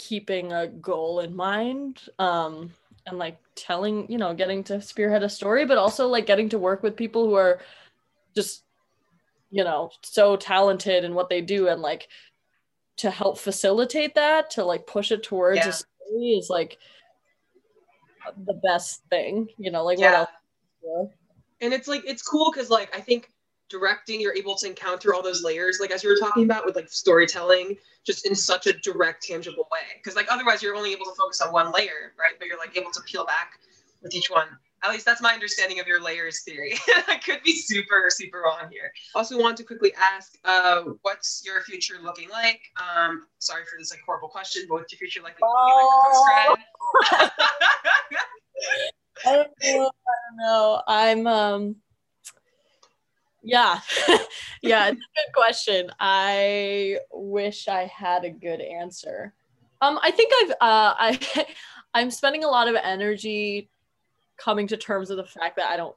keeping 0.00 0.50
a 0.50 0.66
goal 0.66 1.20
in 1.20 1.36
mind 1.36 2.00
um 2.18 2.72
and 3.06 3.18
like 3.18 3.36
telling 3.54 4.10
you 4.10 4.16
know 4.16 4.32
getting 4.32 4.64
to 4.64 4.80
spearhead 4.80 5.22
a 5.22 5.28
story 5.28 5.66
but 5.66 5.76
also 5.76 6.08
like 6.08 6.24
getting 6.24 6.48
to 6.48 6.58
work 6.58 6.82
with 6.82 6.96
people 6.96 7.26
who 7.26 7.34
are 7.34 7.60
just 8.34 8.64
you 9.50 9.62
know 9.62 9.90
so 10.02 10.36
talented 10.36 11.04
in 11.04 11.12
what 11.12 11.28
they 11.28 11.42
do 11.42 11.68
and 11.68 11.82
like 11.82 12.08
to 12.96 13.10
help 13.10 13.36
facilitate 13.36 14.14
that 14.14 14.50
to 14.50 14.64
like 14.64 14.86
push 14.86 15.12
it 15.12 15.22
towards 15.22 15.58
yeah. 15.58 15.68
a 15.68 15.72
story 15.72 16.30
is 16.30 16.48
like 16.48 16.78
the 18.46 18.58
best 18.62 19.02
thing 19.10 19.48
you 19.58 19.70
know 19.70 19.84
like 19.84 19.98
yeah. 19.98 20.20
what 20.20 20.30
else 20.94 21.10
and 21.60 21.74
it's 21.74 21.88
like 21.88 22.02
it's 22.06 22.22
cool 22.22 22.50
because 22.50 22.70
like 22.70 22.94
i 22.96 23.00
think 23.00 23.28
directing, 23.70 24.20
you're 24.20 24.34
able 24.34 24.54
to 24.56 24.66
encounter 24.66 25.14
all 25.14 25.22
those 25.22 25.42
layers, 25.42 25.78
like 25.80 25.90
as 25.90 26.02
you 26.02 26.10
were 26.10 26.18
talking 26.18 26.44
about 26.44 26.66
with 26.66 26.76
like 26.76 26.88
storytelling, 26.90 27.76
just 28.04 28.26
in 28.26 28.34
such 28.34 28.66
a 28.66 28.72
direct, 28.74 29.22
tangible 29.22 29.68
way. 29.72 29.96
Because 29.96 30.16
like 30.16 30.26
otherwise, 30.30 30.62
you're 30.62 30.74
only 30.74 30.92
able 30.92 31.06
to 31.06 31.14
focus 31.16 31.40
on 31.40 31.52
one 31.52 31.72
layer, 31.72 32.12
right? 32.18 32.34
But 32.38 32.48
you're 32.48 32.58
like 32.58 32.76
able 32.76 32.90
to 32.90 33.00
peel 33.02 33.24
back 33.24 33.52
with 34.02 34.14
each 34.14 34.28
one. 34.30 34.48
At 34.82 34.90
least 34.90 35.04
that's 35.04 35.20
my 35.20 35.34
understanding 35.34 35.78
of 35.78 35.86
your 35.86 36.02
layers 36.02 36.42
theory. 36.42 36.72
I 37.08 37.18
could 37.18 37.42
be 37.42 37.52
super, 37.52 38.06
super 38.08 38.42
wrong 38.44 38.70
here. 38.70 38.90
Also, 39.14 39.38
want 39.38 39.56
to 39.58 39.64
quickly 39.64 39.92
ask, 39.94 40.38
uh, 40.44 40.82
what's 41.02 41.42
your 41.44 41.60
future 41.62 41.96
looking 42.02 42.30
like? 42.30 42.60
Um, 42.76 43.26
sorry 43.38 43.64
for 43.64 43.78
this 43.78 43.90
like 43.90 44.00
horrible 44.04 44.28
question, 44.28 44.64
but 44.68 44.76
what's 44.76 44.92
your 44.92 44.98
future 44.98 45.20
like? 45.22 45.36
Oh. 45.42 46.56
like 47.12 47.30
I 49.26 49.36
don't 49.36 49.50
know. 49.62 49.90
I 49.90 50.14
don't 50.30 50.36
know. 50.38 50.82
I'm 50.88 51.26
um 51.26 51.76
yeah. 53.50 53.80
yeah, 54.62 54.88
it's 54.88 55.00
a 55.00 55.14
good 55.16 55.34
question. 55.34 55.90
I 55.98 56.98
wish 57.12 57.66
I 57.66 57.86
had 57.86 58.24
a 58.24 58.30
good 58.30 58.60
answer. 58.60 59.34
Um, 59.80 59.98
I 60.02 60.12
think 60.12 60.32
I've 60.40 60.50
uh 60.50 60.54
I 60.60 61.46
I'm 61.94 62.10
spending 62.10 62.44
a 62.44 62.48
lot 62.48 62.68
of 62.68 62.76
energy 62.76 63.68
coming 64.36 64.68
to 64.68 64.76
terms 64.76 65.08
with 65.08 65.18
the 65.18 65.24
fact 65.24 65.56
that 65.56 65.68
I 65.68 65.76
don't 65.76 65.96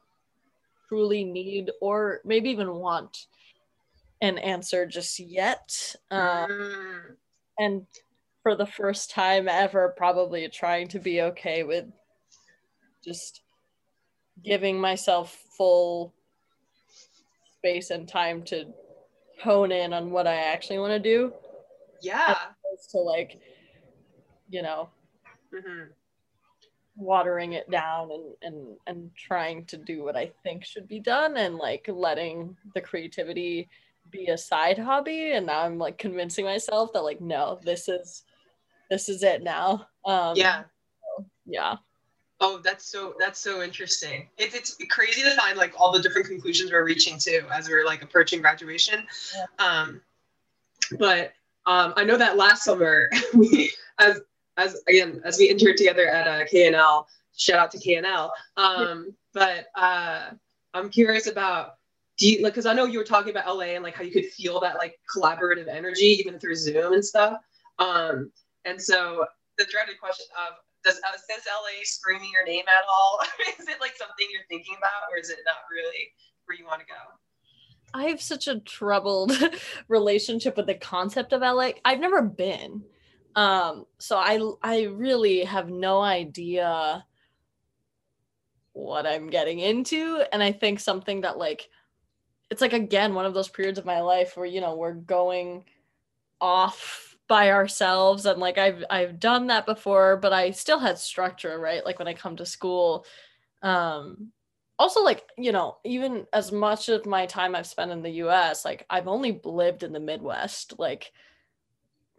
truly 0.89 1.23
need 1.23 1.69
or 1.79 2.21
maybe 2.25 2.49
even 2.49 2.73
want 2.73 3.27
an 4.21 4.39
answer 4.39 4.87
just 4.87 5.19
yet. 5.19 5.95
Um, 6.09 6.49
mm. 6.49 7.01
and 7.59 7.85
for 8.41 8.55
the 8.55 8.65
first 8.65 9.11
time 9.11 9.47
ever, 9.47 9.93
probably 9.95 10.47
trying 10.49 10.87
to 10.89 10.99
be 10.99 11.21
okay 11.21 11.63
with 11.63 11.85
just 13.03 13.41
giving 14.43 14.79
myself 14.79 15.37
full 15.55 16.13
space 17.63 17.91
and 17.91 18.07
time 18.07 18.43
to 18.43 18.65
hone 19.41 19.71
in 19.71 19.93
on 19.93 20.11
what 20.11 20.27
I 20.27 20.35
actually 20.35 20.79
want 20.79 20.91
to 20.91 20.99
do. 20.99 21.33
Yeah. 22.01 22.35
to 22.91 22.97
like, 22.97 23.39
you 24.49 24.61
know, 24.61 24.89
mm-hmm. 25.53 25.91
watering 26.97 27.53
it 27.53 27.69
down 27.71 28.09
and, 28.11 28.33
and 28.41 28.77
and 28.87 29.11
trying 29.15 29.65
to 29.65 29.77
do 29.77 30.03
what 30.03 30.17
I 30.17 30.31
think 30.43 30.65
should 30.65 30.87
be 30.87 30.99
done 30.99 31.37
and 31.37 31.55
like 31.55 31.87
letting 31.87 32.57
the 32.75 32.81
creativity 32.81 33.69
be 34.11 34.27
a 34.27 34.37
side 34.37 34.77
hobby 34.77 35.31
and 35.31 35.45
now 35.47 35.61
i'm 35.61 35.77
like 35.79 35.97
convincing 35.97 36.45
myself 36.45 36.91
that 36.93 37.01
like 37.01 37.19
no 37.19 37.59
this 37.63 37.87
is 37.87 38.23
this 38.91 39.09
is 39.09 39.23
it 39.23 39.41
now 39.41 39.87
um 40.05 40.35
yeah 40.35 40.63
so, 41.01 41.25
yeah 41.45 41.75
oh 42.43 42.59
that's 42.63 42.85
so 42.85 43.15
that's 43.17 43.39
so 43.39 43.63
interesting 43.63 44.27
it's, 44.37 44.53
it's 44.53 44.77
crazy 44.91 45.21
to 45.21 45.31
find 45.31 45.57
like 45.57 45.73
all 45.79 45.91
the 45.91 46.01
different 46.01 46.27
conclusions 46.27 46.71
we're 46.71 46.83
reaching 46.83 47.17
to 47.17 47.41
as 47.51 47.67
we're 47.67 47.85
like 47.85 48.03
approaching 48.03 48.41
graduation 48.41 49.05
yeah. 49.35 49.45
um 49.65 50.01
but 50.99 51.33
um 51.65 51.93
i 51.95 52.03
know 52.03 52.17
that 52.17 52.37
last 52.37 52.63
summer 52.63 53.09
we 53.33 53.71
as 53.99 54.21
as 54.57 54.81
again 54.87 55.21
as 55.23 55.37
we 55.37 55.49
interned 55.49 55.77
together 55.77 56.07
at 56.07 56.27
uh, 56.27 56.45
knl 56.53 57.05
shout 57.35 57.57
out 57.57 57.71
to 57.71 57.79
knl 57.79 58.29
um 58.57 59.15
but 59.33 59.67
uh 59.75 60.29
i'm 60.73 60.89
curious 60.89 61.27
about 61.27 61.77
do 62.17 62.29
you 62.29 62.43
like 62.43 62.53
because 62.53 62.67
I 62.67 62.73
know 62.73 62.85
you 62.85 62.99
were 62.99 63.05
talking 63.05 63.31
about 63.31 63.47
LA 63.47 63.73
and 63.73 63.83
like 63.83 63.95
how 63.95 64.03
you 64.03 64.11
could 64.11 64.27
feel 64.27 64.59
that 64.59 64.75
like 64.75 64.99
collaborative 65.13 65.67
energy 65.67 66.05
even 66.19 66.37
through 66.37 66.55
Zoom 66.55 66.93
and 66.93 67.03
stuff. 67.03 67.39
Um, 67.79 68.31
and 68.65 68.79
so 68.79 69.25
the 69.57 69.65
dreaded 69.71 69.99
question 69.99 70.27
of 70.47 70.57
does 70.83 70.97
uh, 70.97 71.11
does 71.11 71.45
LA 71.47 71.83
screaming 71.83 72.29
your 72.31 72.45
name 72.45 72.65
at 72.67 72.83
all? 72.91 73.19
is 73.59 73.67
it 73.67 73.79
like 73.79 73.95
something 73.95 74.27
you're 74.31 74.47
thinking 74.49 74.75
about, 74.77 75.11
or 75.11 75.17
is 75.17 75.29
it 75.29 75.39
not 75.45 75.57
really 75.71 76.11
where 76.45 76.57
you 76.57 76.65
want 76.65 76.81
to 76.81 76.87
go? 76.87 76.93
I 77.93 78.05
have 78.05 78.21
such 78.21 78.47
a 78.47 78.59
troubled 78.59 79.31
relationship 79.87 80.57
with 80.57 80.65
the 80.65 80.75
concept 80.75 81.33
of 81.33 81.41
LA. 81.41 81.71
I've 81.85 81.99
never 81.99 82.21
been. 82.21 82.83
Um, 83.35 83.85
so 83.99 84.17
I 84.17 84.39
I 84.61 84.83
really 84.83 85.43
have 85.43 85.69
no 85.69 86.01
idea 86.01 87.05
what 88.73 89.05
I'm 89.05 89.29
getting 89.29 89.59
into. 89.59 90.23
And 90.31 90.43
I 90.43 90.51
think 90.51 90.79
something 90.79 91.21
that 91.21 91.37
like 91.37 91.69
it's 92.49 92.61
like 92.61 92.73
again 92.73 93.13
one 93.13 93.25
of 93.25 93.33
those 93.33 93.49
periods 93.49 93.79
of 93.79 93.85
my 93.85 94.01
life 94.01 94.35
where 94.35 94.45
you 94.45 94.61
know 94.61 94.75
we're 94.75 94.93
going 94.93 95.63
off 96.41 97.12
by 97.33 97.49
ourselves 97.49 98.27
and 98.27 98.39
like 98.39 98.59
I've 98.59 98.83
I've 98.91 99.19
done 99.19 99.47
that 99.47 99.65
before 99.65 100.17
but 100.17 100.31
I 100.31 100.51
still 100.51 100.77
had 100.77 100.99
structure 100.99 101.59
right? 101.59 101.83
Like 101.83 101.97
when 101.97 102.07
I 102.07 102.13
come 102.13 102.35
to 102.35 102.45
school 102.45 103.07
um 103.63 104.31
also 104.77 105.01
like 105.01 105.23
you 105.35 105.51
know 105.51 105.77
even 105.83 106.27
as 106.31 106.51
much 106.51 106.89
of 106.89 107.07
my 107.07 107.25
time 107.25 107.55
I've 107.55 107.65
spent 107.65 107.89
in 107.89 108.03
the 108.03 108.21
US 108.25 108.63
like 108.63 108.85
I've 108.87 109.07
only 109.07 109.41
lived 109.43 109.81
in 109.81 109.93
the 109.93 109.99
Midwest 109.99 110.75
like 110.77 111.11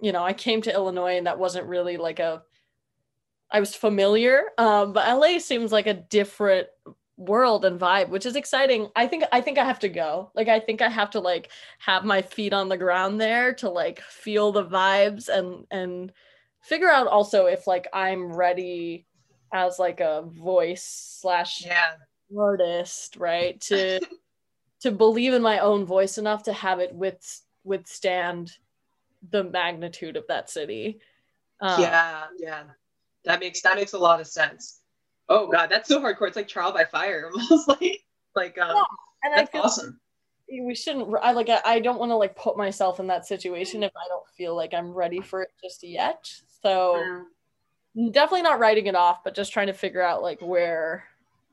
you 0.00 0.10
know 0.10 0.24
I 0.24 0.32
came 0.32 0.60
to 0.62 0.74
Illinois 0.74 1.16
and 1.16 1.28
that 1.28 1.38
wasn't 1.38 1.68
really 1.68 1.96
like 1.96 2.18
a 2.18 2.42
I 3.52 3.60
was 3.60 3.72
familiar 3.72 4.46
um 4.58 4.92
but 4.92 5.06
LA 5.06 5.38
seems 5.38 5.70
like 5.70 5.86
a 5.86 5.94
different 5.94 6.66
world 7.16 7.64
and 7.64 7.78
vibe 7.78 8.08
which 8.08 8.26
is 8.26 8.36
exciting. 8.36 8.88
I 8.96 9.06
think 9.06 9.24
i 9.32 9.40
think 9.40 9.58
i 9.58 9.64
have 9.64 9.78
to 9.80 9.88
go. 9.88 10.30
Like 10.34 10.48
i 10.48 10.60
think 10.60 10.82
i 10.82 10.88
have 10.88 11.10
to 11.10 11.20
like 11.20 11.50
have 11.78 12.04
my 12.04 12.22
feet 12.22 12.52
on 12.52 12.68
the 12.68 12.76
ground 12.76 13.20
there 13.20 13.54
to 13.54 13.70
like 13.70 14.00
feel 14.00 14.52
the 14.52 14.64
vibes 14.64 15.28
and 15.28 15.66
and 15.70 16.12
figure 16.60 16.90
out 16.90 17.06
also 17.06 17.46
if 17.46 17.66
like 17.66 17.86
i'm 17.92 18.32
ready 18.32 19.06
as 19.52 19.78
like 19.78 20.00
a 20.00 20.24
voice 20.26 21.18
slash 21.20 21.64
yeah. 21.64 21.92
artist 22.36 23.16
right 23.16 23.60
to 23.60 24.00
to 24.80 24.90
believe 24.90 25.32
in 25.32 25.40
my 25.40 25.60
own 25.60 25.86
voice 25.86 26.18
enough 26.18 26.42
to 26.42 26.52
have 26.52 26.80
it 26.80 26.94
with 26.94 27.40
withstand 27.64 28.52
the 29.30 29.44
magnitude 29.44 30.16
of 30.16 30.26
that 30.28 30.50
city. 30.50 30.98
Um, 31.60 31.80
yeah 31.80 32.24
yeah. 32.38 32.64
That 33.24 33.40
makes 33.40 33.62
that 33.62 33.76
makes 33.76 33.94
a 33.94 33.98
lot 33.98 34.20
of 34.20 34.26
sense 34.26 34.80
Oh 35.28 35.46
god, 35.46 35.70
that's 35.70 35.88
so 35.88 36.00
hardcore. 36.00 36.28
It's 36.28 36.36
like 36.36 36.48
trial 36.48 36.72
by 36.72 36.84
fire, 36.84 37.30
almost 37.34 37.68
like 37.68 38.04
like 38.34 38.58
um. 38.58 38.76
Yeah, 38.76 38.82
and 39.24 39.34
that's 39.34 39.48
I 39.48 39.52
feel 39.52 39.62
awesome. 39.62 40.00
We 40.50 40.74
shouldn't. 40.74 41.14
I 41.22 41.32
like. 41.32 41.48
I, 41.48 41.60
I 41.64 41.80
don't 41.80 41.98
want 41.98 42.10
to 42.10 42.16
like 42.16 42.36
put 42.36 42.56
myself 42.56 43.00
in 43.00 43.06
that 43.06 43.26
situation 43.26 43.82
if 43.82 43.92
I 43.96 44.08
don't 44.08 44.26
feel 44.36 44.54
like 44.54 44.74
I'm 44.74 44.92
ready 44.92 45.20
for 45.20 45.42
it 45.42 45.48
just 45.62 45.82
yet. 45.82 46.30
So 46.62 47.24
mm. 47.96 48.12
definitely 48.12 48.42
not 48.42 48.58
writing 48.58 48.86
it 48.86 48.94
off, 48.94 49.24
but 49.24 49.34
just 49.34 49.52
trying 49.52 49.68
to 49.68 49.72
figure 49.72 50.02
out 50.02 50.22
like 50.22 50.40
where 50.42 51.04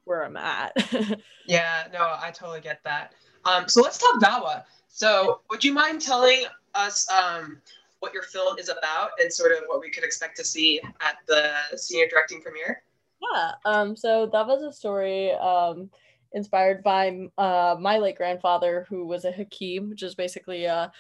where 0.04 0.26
I'm 0.26 0.36
at. 0.36 0.74
yeah, 1.48 1.88
no, 1.94 2.16
I 2.22 2.32
totally 2.32 2.62
get 2.62 2.84
that. 2.84 3.14
Um, 3.46 3.68
so 3.68 3.82
let's 3.82 3.98
talk 3.98 4.22
Dawa. 4.22 4.64
So 4.90 5.42
would 5.50 5.64
you 5.64 5.74
mind 5.74 6.02
telling 6.02 6.44
us 6.76 7.10
um 7.10 7.62
what 8.00 8.14
your 8.14 8.24
film 8.24 8.58
is 8.58 8.70
about 8.70 9.12
and 9.22 9.32
sort 9.32 9.52
of 9.52 9.60
what 9.68 9.80
we 9.80 9.90
could 9.90 10.04
expect 10.04 10.36
to 10.38 10.44
see 10.44 10.82
at 11.00 11.18
the 11.28 11.78
senior 11.78 12.08
directing 12.10 12.42
premiere? 12.42 12.84
Yeah. 13.22 13.52
Um, 13.66 13.96
so 13.96 14.28
that 14.32 14.48
was 14.48 14.64
a 14.64 14.74
story 14.74 15.32
um, 15.34 15.90
inspired 16.34 16.84
by 16.84 17.28
uh, 17.38 17.76
my 17.80 17.98
late 17.98 18.18
grandfather, 18.18 18.86
who 18.90 19.06
was 19.06 19.26
a 19.26 19.32
hakim, 19.32 19.90
which 19.90 20.04
is 20.04 20.16
basically 20.16 20.66
a 20.66 20.92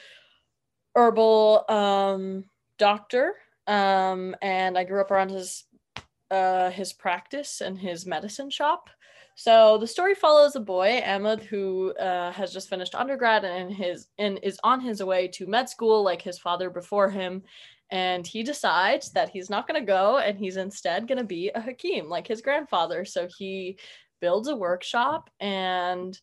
herbal 0.95 1.65
um, 1.69 2.45
doctor. 2.77 3.33
Um, 3.67 4.35
and 4.41 4.77
I 4.77 4.83
grew 4.83 5.01
up 5.01 5.11
around 5.11 5.29
his 5.29 5.65
uh, 6.29 6.69
his 6.71 6.93
practice 6.93 7.61
and 7.61 7.77
his 7.77 8.05
medicine 8.05 8.49
shop. 8.49 8.89
So 9.35 9.77
the 9.77 9.87
story 9.87 10.13
follows 10.13 10.55
a 10.55 10.59
boy, 10.59 11.01
Ahmed, 11.05 11.41
who 11.41 11.93
uh, 11.95 12.31
has 12.31 12.53
just 12.53 12.69
finished 12.69 12.95
undergrad 12.95 13.43
and 13.43 13.73
his 13.73 14.07
and 14.17 14.39
is 14.43 14.59
on 14.63 14.79
his 14.81 15.03
way 15.03 15.27
to 15.29 15.47
med 15.47 15.69
school, 15.69 16.03
like 16.03 16.21
his 16.21 16.37
father 16.39 16.69
before 16.69 17.09
him, 17.09 17.43
and 17.91 18.25
he 18.25 18.41
decides 18.41 19.11
that 19.11 19.29
he's 19.29 19.49
not 19.49 19.67
going 19.67 19.79
to 19.79 19.85
go 19.85 20.17
and 20.17 20.37
he's 20.37 20.57
instead 20.57 21.07
going 21.07 21.17
to 21.17 21.23
be 21.23 21.51
a 21.53 21.61
hakim 21.61 22.09
like 22.09 22.27
his 22.27 22.41
grandfather. 22.41 23.05
So 23.05 23.27
he 23.37 23.77
builds 24.21 24.47
a 24.47 24.55
workshop 24.55 25.29
and 25.39 26.17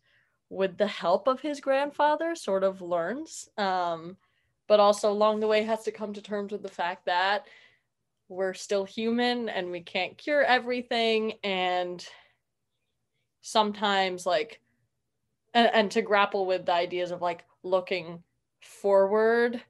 with 0.51 0.79
the 0.79 0.87
help 0.87 1.29
of 1.29 1.41
his 1.41 1.61
grandfather 1.61 2.35
sort 2.35 2.65
of 2.65 2.81
learns 2.81 3.49
um, 3.59 4.17
but 4.67 4.81
also 4.81 5.11
along 5.11 5.41
the 5.41 5.47
way 5.47 5.63
has 5.63 5.83
to 5.85 5.93
come 5.93 6.13
to 6.15 6.23
terms 6.23 6.53
with 6.53 6.63
the 6.63 6.69
fact 6.69 7.07
that 7.07 7.47
we're 8.29 8.55
still 8.55 8.85
human 8.85 9.49
and 9.49 9.71
we 9.71 9.81
can't 9.81 10.19
cure 10.19 10.43
everything. 10.43 11.35
And 11.43 12.07
sometimes 13.41 14.27
like 14.27 14.61
and, 15.55 15.71
and 15.73 15.91
to 15.93 16.03
grapple 16.03 16.47
with 16.47 16.67
the 16.67 16.75
ideas 16.75 17.11
of 17.11 17.23
like 17.23 17.45
looking 17.63 18.23
forward 18.61 19.63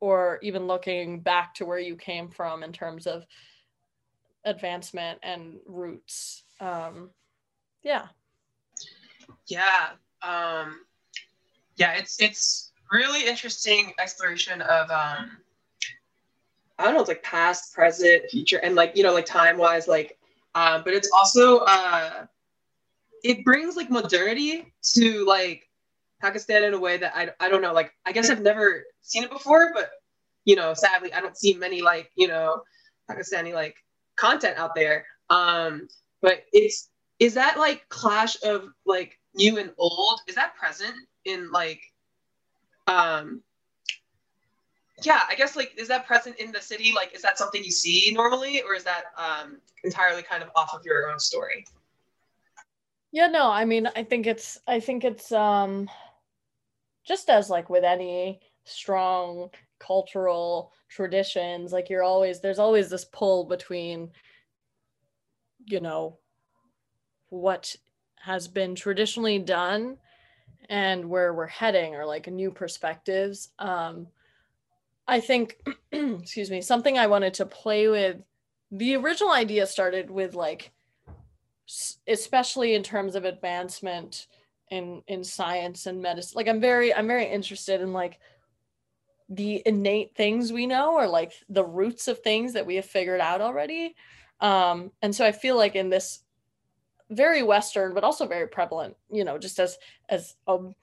or 0.00 0.38
even 0.42 0.66
looking 0.66 1.20
back 1.20 1.54
to 1.54 1.66
where 1.66 1.78
you 1.78 1.96
came 1.96 2.28
from 2.28 2.62
in 2.62 2.72
terms 2.72 3.06
of 3.06 3.24
advancement 4.44 5.18
and 5.22 5.56
roots 5.66 6.44
um 6.60 7.10
yeah. 7.82 8.06
Yeah 9.46 9.90
um 10.22 10.80
yeah 11.76 11.92
it's 11.92 12.20
it's 12.20 12.72
really 12.90 13.26
interesting 13.26 13.92
exploration 14.00 14.60
of 14.62 14.90
um 14.90 15.38
i 16.78 16.84
don't 16.84 16.94
know 16.94 17.00
it's 17.00 17.08
like 17.08 17.22
past 17.22 17.72
present 17.74 18.28
future 18.30 18.58
and 18.58 18.74
like 18.74 18.96
you 18.96 19.02
know 19.02 19.12
like 19.12 19.26
time 19.26 19.56
wise 19.56 19.86
like 19.86 20.18
um 20.54 20.82
but 20.84 20.94
it's 20.94 21.10
also 21.12 21.58
uh 21.58 22.24
it 23.22 23.44
brings 23.44 23.76
like 23.76 23.90
modernity 23.90 24.72
to 24.82 25.24
like 25.26 25.67
Pakistan 26.20 26.64
in 26.64 26.74
a 26.74 26.78
way 26.78 26.96
that 26.98 27.12
I, 27.16 27.30
I 27.40 27.48
don't 27.48 27.62
know. 27.62 27.72
Like, 27.72 27.92
I 28.04 28.12
guess 28.12 28.30
I've 28.30 28.42
never 28.42 28.84
seen 29.02 29.24
it 29.24 29.30
before, 29.30 29.72
but, 29.74 29.90
you 30.44 30.56
know, 30.56 30.74
sadly, 30.74 31.12
I 31.12 31.20
don't 31.20 31.36
see 31.36 31.54
many, 31.54 31.82
like, 31.82 32.10
you 32.16 32.28
know, 32.28 32.62
Pakistani, 33.10 33.54
like, 33.54 33.76
content 34.16 34.58
out 34.58 34.74
there. 34.74 35.06
Um, 35.30 35.88
but 36.20 36.44
it's, 36.52 36.90
is 37.18 37.34
that 37.34 37.58
like 37.58 37.88
clash 37.88 38.36
of 38.42 38.68
like 38.86 39.18
new 39.34 39.58
and 39.58 39.72
old? 39.78 40.20
Is 40.26 40.34
that 40.34 40.56
present 40.56 40.94
in 41.24 41.50
like, 41.52 41.80
um, 42.86 43.42
yeah, 45.04 45.20
I 45.28 45.34
guess 45.36 45.54
like, 45.54 45.72
is 45.76 45.88
that 45.88 46.06
present 46.06 46.36
in 46.38 46.50
the 46.50 46.60
city? 46.60 46.92
Like, 46.94 47.14
is 47.14 47.22
that 47.22 47.38
something 47.38 47.62
you 47.62 47.70
see 47.70 48.10
normally, 48.12 48.62
or 48.62 48.74
is 48.74 48.84
that 48.84 49.04
um, 49.16 49.58
entirely 49.84 50.22
kind 50.22 50.42
of 50.42 50.50
off 50.56 50.74
of 50.74 50.84
your 50.84 51.10
own 51.10 51.20
story? 51.20 51.64
Yeah, 53.12 53.28
no, 53.28 53.50
I 53.50 53.64
mean, 53.64 53.88
I 53.94 54.02
think 54.02 54.26
it's, 54.26 54.58
I 54.66 54.80
think 54.80 55.04
it's, 55.04 55.30
um, 55.32 55.88
just 57.08 57.30
as 57.30 57.48
like 57.48 57.70
with 57.70 57.82
any 57.82 58.38
strong 58.64 59.48
cultural 59.80 60.72
traditions 60.88 61.72
like 61.72 61.88
you're 61.88 62.02
always 62.02 62.40
there's 62.40 62.58
always 62.58 62.90
this 62.90 63.06
pull 63.06 63.44
between 63.44 64.10
you 65.64 65.80
know 65.80 66.18
what 67.30 67.74
has 68.16 68.46
been 68.46 68.74
traditionally 68.74 69.38
done 69.38 69.96
and 70.68 71.08
where 71.08 71.32
we're 71.32 71.46
heading 71.46 71.94
or 71.94 72.04
like 72.04 72.26
new 72.26 72.50
perspectives. 72.50 73.50
Um 73.58 74.08
i 75.06 75.20
think 75.20 75.56
excuse 75.92 76.50
me 76.50 76.60
something 76.60 76.98
i 76.98 77.06
wanted 77.06 77.32
to 77.32 77.46
play 77.46 77.88
with 77.88 78.18
the 78.70 78.94
original 78.94 79.32
idea 79.32 79.66
started 79.66 80.10
with 80.10 80.34
like 80.34 80.70
especially 82.06 82.74
in 82.74 82.82
terms 82.82 83.14
of 83.14 83.24
advancement 83.24 84.26
in 84.70 85.02
in 85.06 85.24
science 85.24 85.86
and 85.86 86.00
medicine. 86.02 86.36
Like 86.36 86.48
i'm 86.48 86.60
very 86.60 86.94
i'm 86.94 87.06
very 87.06 87.26
interested 87.26 87.80
in 87.80 87.92
like 87.92 88.18
the 89.28 89.62
innate 89.66 90.14
things 90.14 90.52
we 90.52 90.66
know 90.66 90.94
or 90.94 91.06
like 91.06 91.32
the 91.48 91.64
roots 91.64 92.08
of 92.08 92.20
things 92.20 92.54
that 92.54 92.66
we 92.66 92.76
have 92.76 92.86
figured 92.86 93.20
out 93.20 93.40
already. 93.40 93.94
Um 94.40 94.92
and 95.02 95.14
so 95.14 95.24
i 95.24 95.32
feel 95.32 95.56
like 95.56 95.74
in 95.74 95.90
this 95.90 96.20
very 97.10 97.42
western 97.42 97.94
but 97.94 98.04
also 98.04 98.26
very 98.26 98.46
prevalent 98.46 98.94
you 99.10 99.24
know 99.24 99.38
just 99.38 99.58
as 99.58 99.78
as 100.10 100.36
um 100.46 100.74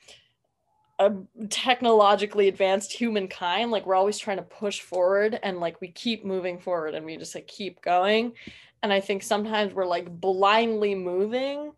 a 0.97 1.11
technologically 1.49 2.47
advanced 2.47 2.91
humankind 2.91 3.69
like 3.69 3.85
we're 3.85 3.95
always 3.95 4.17
trying 4.17 4.37
to 4.37 4.43
push 4.43 4.79
forward 4.79 5.37
and 5.43 5.59
like 5.59 5.81
we 5.81 5.89
keep 5.89 6.23
moving 6.23 6.57
forward 6.57 6.95
and 6.95 7.05
we 7.05 7.17
just 7.17 7.35
like 7.35 7.47
keep 7.47 7.81
going. 7.81 8.33
And 8.81 8.93
i 8.93 8.99
think 8.99 9.23
sometimes 9.23 9.73
we're 9.73 9.85
like 9.85 10.09
blindly 10.09 10.95
moving 10.95 11.71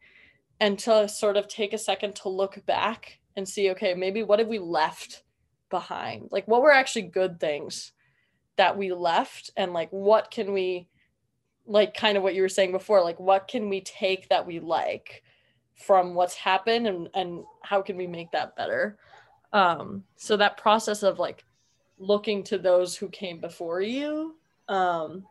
and 0.60 0.80
to 0.80 1.08
sort 1.08 1.38
of 1.38 1.48
take 1.48 1.74
a 1.74 1.78
second 1.78 2.16
to 2.16 2.30
look 2.30 2.66
back 2.66 3.20
and 3.36 3.48
see 3.48 3.70
okay 3.70 3.94
maybe 3.94 4.24
what 4.24 4.40
have 4.40 4.48
we 4.48 4.60
left 4.60 5.24
behind? 5.70 6.30
Like 6.32 6.48
what 6.48 6.62
were 6.62 6.72
actually 6.72 7.04
good 7.04 7.40
things 7.40 7.92
that 8.56 8.78
we 8.78 8.92
left? 8.92 9.52
And 9.58 9.74
like 9.74 9.90
what 9.92 10.32
can 10.32 10.54
we 10.54 10.88
like 11.66 11.94
kind 11.94 12.18
of 12.18 12.24
what 12.24 12.34
you 12.34 12.42
were 12.42 12.50
saying 12.50 12.72
before 12.72 13.04
like 13.04 13.20
what 13.20 13.48
can 13.48 13.68
we 13.68 13.82
take 13.82 14.30
that 14.30 14.48
we 14.48 14.60
like 14.60 15.22
from 15.76 16.16
what's 16.16 16.34
happened 16.36 16.88
and 16.88 17.10
and 17.14 17.44
how 17.62 17.82
can 17.82 17.98
we 17.98 18.08
make 18.08 18.32
that 18.32 18.56
better? 18.56 18.98
Um 19.54 20.04
so 20.16 20.38
that 20.38 20.58
process 20.58 21.04
of 21.04 21.20
like 21.20 21.44
looking 22.00 22.44
to 22.44 22.58
those 22.58 22.96
who 22.96 23.10
came 23.10 23.40
before 23.40 23.82
you 23.82 24.36
um 24.68 25.26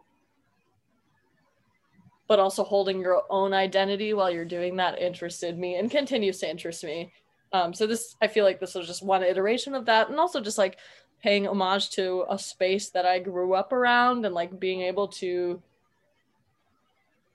but 2.28 2.38
also 2.38 2.64
holding 2.64 3.00
your 3.00 3.22
own 3.30 3.52
identity 3.52 4.12
while 4.12 4.30
you're 4.30 4.44
doing 4.44 4.76
that 4.76 5.00
interested 5.00 5.58
me 5.58 5.76
and 5.76 5.90
continues 5.90 6.38
to 6.38 6.50
interest 6.50 6.84
me. 6.84 7.12
Um 7.52 7.72
so 7.72 7.86
this 7.86 8.16
i 8.20 8.26
feel 8.26 8.44
like 8.44 8.60
this 8.60 8.74
was 8.74 8.86
just 8.86 9.04
one 9.04 9.22
iteration 9.22 9.74
of 9.74 9.86
that 9.86 10.08
and 10.08 10.18
also 10.18 10.40
just 10.40 10.58
like 10.58 10.78
paying 11.22 11.46
homage 11.46 11.90
to 11.90 12.24
a 12.28 12.38
space 12.38 12.90
that 12.90 13.06
i 13.06 13.18
grew 13.18 13.54
up 13.54 13.72
around 13.72 14.26
and 14.26 14.34
like 14.34 14.60
being 14.60 14.82
able 14.82 15.08
to 15.08 15.62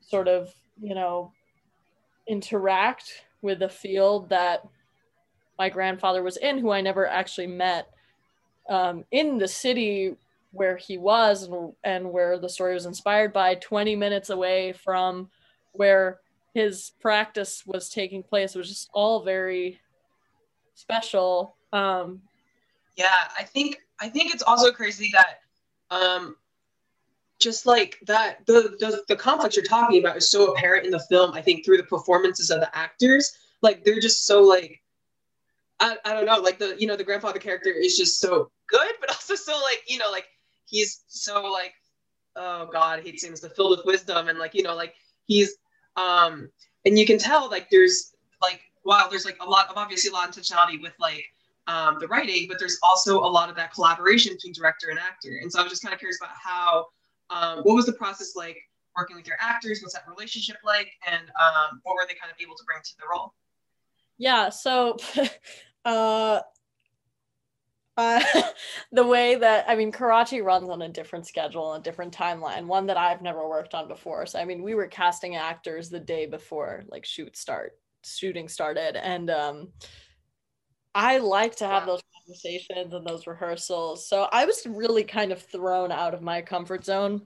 sort 0.02 0.28
of 0.28 0.54
you 0.82 0.94
know 0.94 1.32
interact 2.28 3.24
with 3.42 3.62
a 3.62 3.70
field 3.70 4.30
that 4.30 4.64
my 5.58 5.70
grandfather 5.70 6.24
was 6.24 6.38
in, 6.38 6.58
who 6.58 6.72
I 6.72 6.82
never 6.82 7.08
actually 7.08 7.48
met, 7.48 7.88
um, 8.70 9.06
in 9.12 9.38
the 9.38 9.48
city 9.48 10.16
where 10.52 10.78
he 10.78 10.98
was 10.98 11.44
and, 11.44 11.74
and 11.84 12.12
where 12.12 12.38
the 12.38 12.50
story 12.50 12.74
was 12.74 12.86
inspired 12.86 13.34
by, 13.34 13.56
20 13.56 13.96
minutes 13.96 14.30
away 14.30 14.74
from 14.74 15.30
where 15.74 16.20
his 16.54 16.92
practice 17.00 17.64
was 17.66 17.90
taking 17.90 18.22
place. 18.22 18.56
It 18.56 18.58
was 18.58 18.70
just 18.70 18.90
all 18.94 19.24
very 19.24 19.80
special. 20.76 21.56
Um, 21.72 22.22
yeah, 22.98 23.30
I 23.38 23.44
think 23.44 23.78
I 24.00 24.10
think 24.10 24.34
it's 24.34 24.44
also 24.44 24.72
crazy 24.72 25.12
that 25.14 25.40
um, 25.96 26.36
just 27.42 27.66
like 27.66 27.98
that 28.06 28.46
the, 28.46 28.76
the 28.80 29.04
the 29.08 29.16
conflict 29.16 29.56
you're 29.56 29.66
talking 29.66 30.00
about 30.00 30.16
is 30.16 30.30
so 30.30 30.52
apparent 30.54 30.86
in 30.86 30.92
the 30.92 31.00
film 31.00 31.34
i 31.34 31.42
think 31.42 31.66
through 31.66 31.78
the 31.78 31.84
performances 31.84 32.52
of 32.52 32.60
the 32.60 32.78
actors 32.78 33.38
like 33.62 33.84
they're 33.84 34.00
just 34.00 34.26
so 34.26 34.42
like 34.42 34.80
I, 35.80 35.98
I 36.06 36.14
don't 36.14 36.26
know 36.26 36.38
like 36.38 36.60
the 36.60 36.76
you 36.78 36.88
know 36.88 36.96
the 36.96 37.04
grandfather 37.04 37.40
character 37.40 37.72
is 37.72 37.98
just 37.98 38.20
so 38.20 38.52
good 38.68 38.94
but 39.00 39.10
also 39.10 39.36
so 39.36 39.60
like 39.64 39.82
you 39.88 39.98
know 39.98 40.12
like 40.12 40.28
he's 40.72 41.04
so 41.08 41.46
like 41.46 41.74
oh 42.36 42.68
god 42.72 43.02
he 43.04 43.16
seems 43.18 43.40
to 43.40 43.50
filled 43.50 43.78
with 43.78 43.86
wisdom 43.86 44.28
and 44.28 44.40
like 44.40 44.56
you 44.56 44.64
know 44.64 44.76
like 44.76 44.96
he's 45.26 45.58
um 45.96 46.50
and 46.86 46.98
you 46.98 47.06
can 47.06 47.20
tell 47.20 47.50
like 47.50 47.70
there's 47.70 48.16
like 48.42 48.62
wow 48.84 49.08
there's 49.10 49.26
like 49.26 49.38
a 49.42 49.46
lot 49.46 49.70
of 49.70 49.78
obviously 49.78 50.10
a 50.10 50.14
lot 50.14 50.28
of 50.28 50.36
intentionality 50.36 50.82
with 50.82 50.94
like 51.00 51.26
um, 51.68 51.98
the 52.00 52.08
writing 52.08 52.48
but 52.50 52.58
there's 52.58 52.80
also 52.82 53.20
a 53.20 53.30
lot 53.30 53.48
of 53.48 53.56
that 53.56 53.72
collaboration 53.72 54.34
between 54.34 54.52
director 54.52 54.90
and 54.90 54.98
actor 54.98 55.40
and 55.42 55.52
so 55.52 55.60
i 55.60 55.64
was 55.64 55.72
just 55.72 55.84
kind 55.84 55.94
of 55.94 56.00
curious 56.00 56.18
about 56.20 56.36
how 56.36 56.88
um, 57.30 57.60
what 57.60 57.76
was 57.76 57.86
the 57.86 57.94
process 57.94 58.36
like 58.36 58.58
working 58.96 59.16
with 59.16 59.28
your 59.28 59.38
actors? 59.40 59.82
What's 59.82 59.94
that 59.94 60.04
relationship 60.08 60.58
like? 60.64 60.92
And 61.08 61.24
um, 61.42 61.80
what 61.84 61.96
were 61.96 62.06
they 62.08 62.16
kind 62.16 62.32
of 62.32 62.38
able 62.42 62.56
to 62.56 62.64
bring 62.66 62.80
to 62.84 62.98
the 62.98 63.06
role? 63.12 63.34
Yeah, 64.18 64.50
so 64.50 64.98
uh, 65.86 66.42
uh, 67.98 68.22
the 68.92 69.06
way 69.06 69.36
that 69.36 69.66
I 69.68 69.76
mean, 69.76 69.92
Karachi 69.92 70.42
runs 70.42 70.70
on 70.70 70.82
a 70.82 70.90
different 70.90 71.28
schedule, 71.28 71.74
a 71.74 71.82
different 71.82 72.16
timeline, 72.16 72.66
one 72.66 72.88
that 72.88 72.98
I've 72.98 73.22
never 73.22 73.48
worked 73.48 73.74
on 73.74 73.88
before. 73.88 74.26
So 74.26 74.40
I 74.40 74.46
mean, 74.46 74.64
we 74.64 74.76
were 74.76 74.88
casting 74.88 75.36
actors 75.36 75.90
the 75.90 76.00
day 76.00 76.26
before 76.26 76.84
like 76.90 77.06
shoot 77.06 77.36
start, 77.38 77.78
shooting 78.04 78.48
started, 78.48 78.96
and 78.96 79.30
um, 79.30 79.70
I 80.94 81.20
like 81.20 81.56
to 81.58 81.68
have 81.68 81.86
those 81.86 82.02
conversations 82.22 82.94
and 82.94 83.06
those 83.06 83.28
rehearsals. 83.28 84.08
So 84.08 84.28
I 84.32 84.46
was 84.46 84.66
really 84.66 85.04
kind 85.04 85.32
of 85.32 85.42
thrown 85.42 85.92
out 85.92 86.14
of 86.14 86.22
my 86.22 86.42
comfort 86.42 86.86
zone 86.86 87.26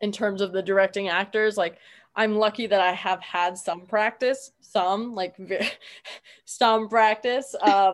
in 0.00 0.12
terms 0.12 0.40
of 0.40 0.52
the 0.52 0.62
directing 0.62 1.08
actors. 1.08 1.56
Like 1.56 1.78
I'm 2.16 2.36
lucky 2.36 2.66
that 2.66 2.80
I 2.80 2.92
have 2.92 3.20
had 3.20 3.58
some 3.58 3.86
practice, 3.86 4.52
some 4.60 5.14
like 5.14 5.36
some 6.44 6.88
practice. 6.88 7.54
Um, 7.60 7.92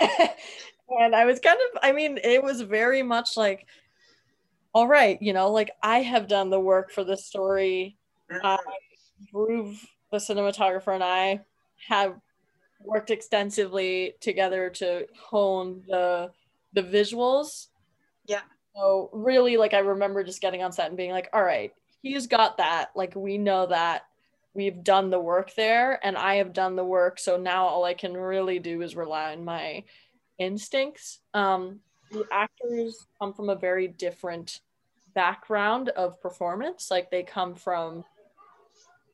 and 0.90 1.14
I 1.14 1.24
was 1.24 1.40
kind 1.40 1.58
of, 1.58 1.80
I 1.82 1.92
mean, 1.92 2.18
it 2.22 2.42
was 2.42 2.60
very 2.60 3.02
much 3.02 3.36
like, 3.36 3.66
all 4.72 4.86
right, 4.86 5.20
you 5.20 5.32
know, 5.32 5.50
like 5.50 5.70
I 5.82 6.00
have 6.00 6.28
done 6.28 6.50
the 6.50 6.60
work 6.60 6.90
for 6.90 7.04
this 7.04 7.24
story. 7.24 7.96
Uh, 8.42 8.58
Groove, 9.32 9.84
the 10.12 10.18
cinematographer, 10.18 10.94
and 10.94 11.02
I 11.02 11.40
have 11.88 12.14
worked 12.84 13.10
extensively 13.10 14.14
together 14.20 14.70
to 14.70 15.06
hone 15.18 15.82
the 15.88 16.30
the 16.74 16.82
visuals. 16.82 17.68
Yeah. 18.26 18.42
So 18.76 19.10
really 19.12 19.56
like 19.56 19.74
I 19.74 19.78
remember 19.78 20.22
just 20.22 20.40
getting 20.40 20.62
on 20.62 20.72
set 20.72 20.88
and 20.88 20.96
being 20.96 21.10
like, 21.10 21.28
all 21.32 21.42
right, 21.42 21.72
he's 22.02 22.26
got 22.26 22.58
that. 22.58 22.90
Like 22.94 23.16
we 23.16 23.38
know 23.38 23.66
that 23.66 24.02
we've 24.54 24.84
done 24.84 25.10
the 25.10 25.20
work 25.20 25.54
there 25.54 26.04
and 26.04 26.16
I 26.16 26.36
have 26.36 26.52
done 26.52 26.76
the 26.76 26.84
work. 26.84 27.18
So 27.18 27.36
now 27.36 27.66
all 27.66 27.84
I 27.84 27.94
can 27.94 28.14
really 28.14 28.58
do 28.58 28.82
is 28.82 28.96
rely 28.96 29.32
on 29.32 29.44
my 29.44 29.84
instincts. 30.38 31.20
Um 31.34 31.80
the 32.10 32.24
actors 32.32 33.06
come 33.20 33.34
from 33.34 33.50
a 33.50 33.54
very 33.54 33.88
different 33.88 34.60
background 35.14 35.90
of 35.90 36.20
performance. 36.20 36.90
Like 36.90 37.10
they 37.10 37.22
come 37.22 37.54
from 37.54 38.04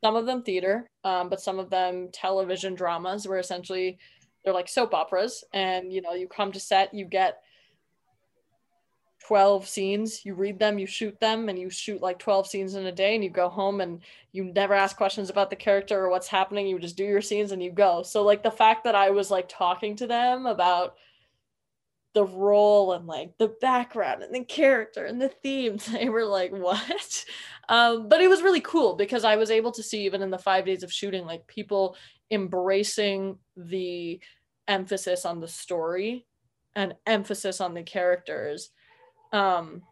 some 0.03 0.17
of 0.17 0.27
them 0.27 0.43
theater, 0.43 0.91
um, 1.03 1.29
but 1.29 1.41
some 1.41 1.59
of 1.59 1.71
them 1.71 2.09
television 2.13 2.75
dramas 2.75 3.27
where 3.27 3.39
essentially 3.39 3.99
they're 4.45 4.53
like 4.53 4.69
soap 4.69 4.93
operas. 4.93 5.45
And, 5.53 5.93
you 5.93 6.03
know, 6.03 6.13
you 6.13 6.29
come 6.29 6.53
to 6.53 6.61
set, 6.61 6.93
you 6.93 7.07
get 7.07 7.41
12 9.27 9.67
scenes, 9.67 10.27
you 10.27 10.35
read 10.35 10.59
them, 10.59 10.79
you 10.79 10.87
shoot 10.87 11.19
them, 11.19 11.49
and 11.49 11.59
you 11.59 11.71
shoot 11.71 12.03
like 12.03 12.19
12 12.19 12.47
scenes 12.47 12.75
in 12.75 12.85
a 12.85 12.93
day, 12.93 13.15
and 13.15 13.25
you 13.25 13.31
go 13.31 13.49
home 13.49 13.81
and 13.81 14.01
you 14.33 14.45
never 14.45 14.75
ask 14.75 14.99
questions 14.99 15.31
about 15.31 15.49
the 15.49 15.57
character 15.57 15.99
or 15.99 16.11
what's 16.11 16.29
happening. 16.29 16.67
You 16.67 16.79
just 16.79 16.99
do 16.99 17.05
your 17.05 17.23
scenes 17.23 17.51
and 17.51 17.63
you 17.63 17.73
go. 17.73 18.03
So, 18.03 18.23
like, 18.23 18.43
the 18.43 18.51
fact 18.51 18.85
that 18.85 18.95
I 18.95 19.09
was 19.09 19.31
like 19.31 19.49
talking 19.49 19.97
to 19.97 20.07
them 20.07 20.45
about 20.45 20.97
the 22.14 22.24
role 22.24 22.92
and 22.92 23.07
like 23.07 23.37
the 23.38 23.48
background 23.61 24.22
and 24.22 24.35
the 24.35 24.44
character 24.44 25.05
and 25.05 25.20
the 25.20 25.29
themes 25.29 25.87
they 25.92 26.09
were 26.09 26.24
like 26.24 26.53
what? 26.53 27.24
Um, 27.68 28.09
but 28.09 28.20
it 28.20 28.29
was 28.29 28.42
really 28.42 28.61
cool 28.61 28.94
because 28.94 29.24
i 29.24 29.37
was 29.37 29.50
able 29.50 29.72
to 29.72 29.83
see 29.83 30.05
even 30.05 30.22
in 30.22 30.31
the 30.31 30.38
five 30.38 30.64
days 30.64 30.83
of 30.83 30.92
shooting 30.92 31.27
like 31.27 31.46
people 31.46 31.96
embracing 32.31 33.38
the 33.57 34.20
emphasis 34.68 35.24
on 35.24 35.40
the 35.40 35.48
story 35.48 36.27
and 36.74 36.94
emphasis 37.07 37.61
on 37.61 37.74
the 37.74 37.83
characters 37.83 38.70
um, 39.33 39.83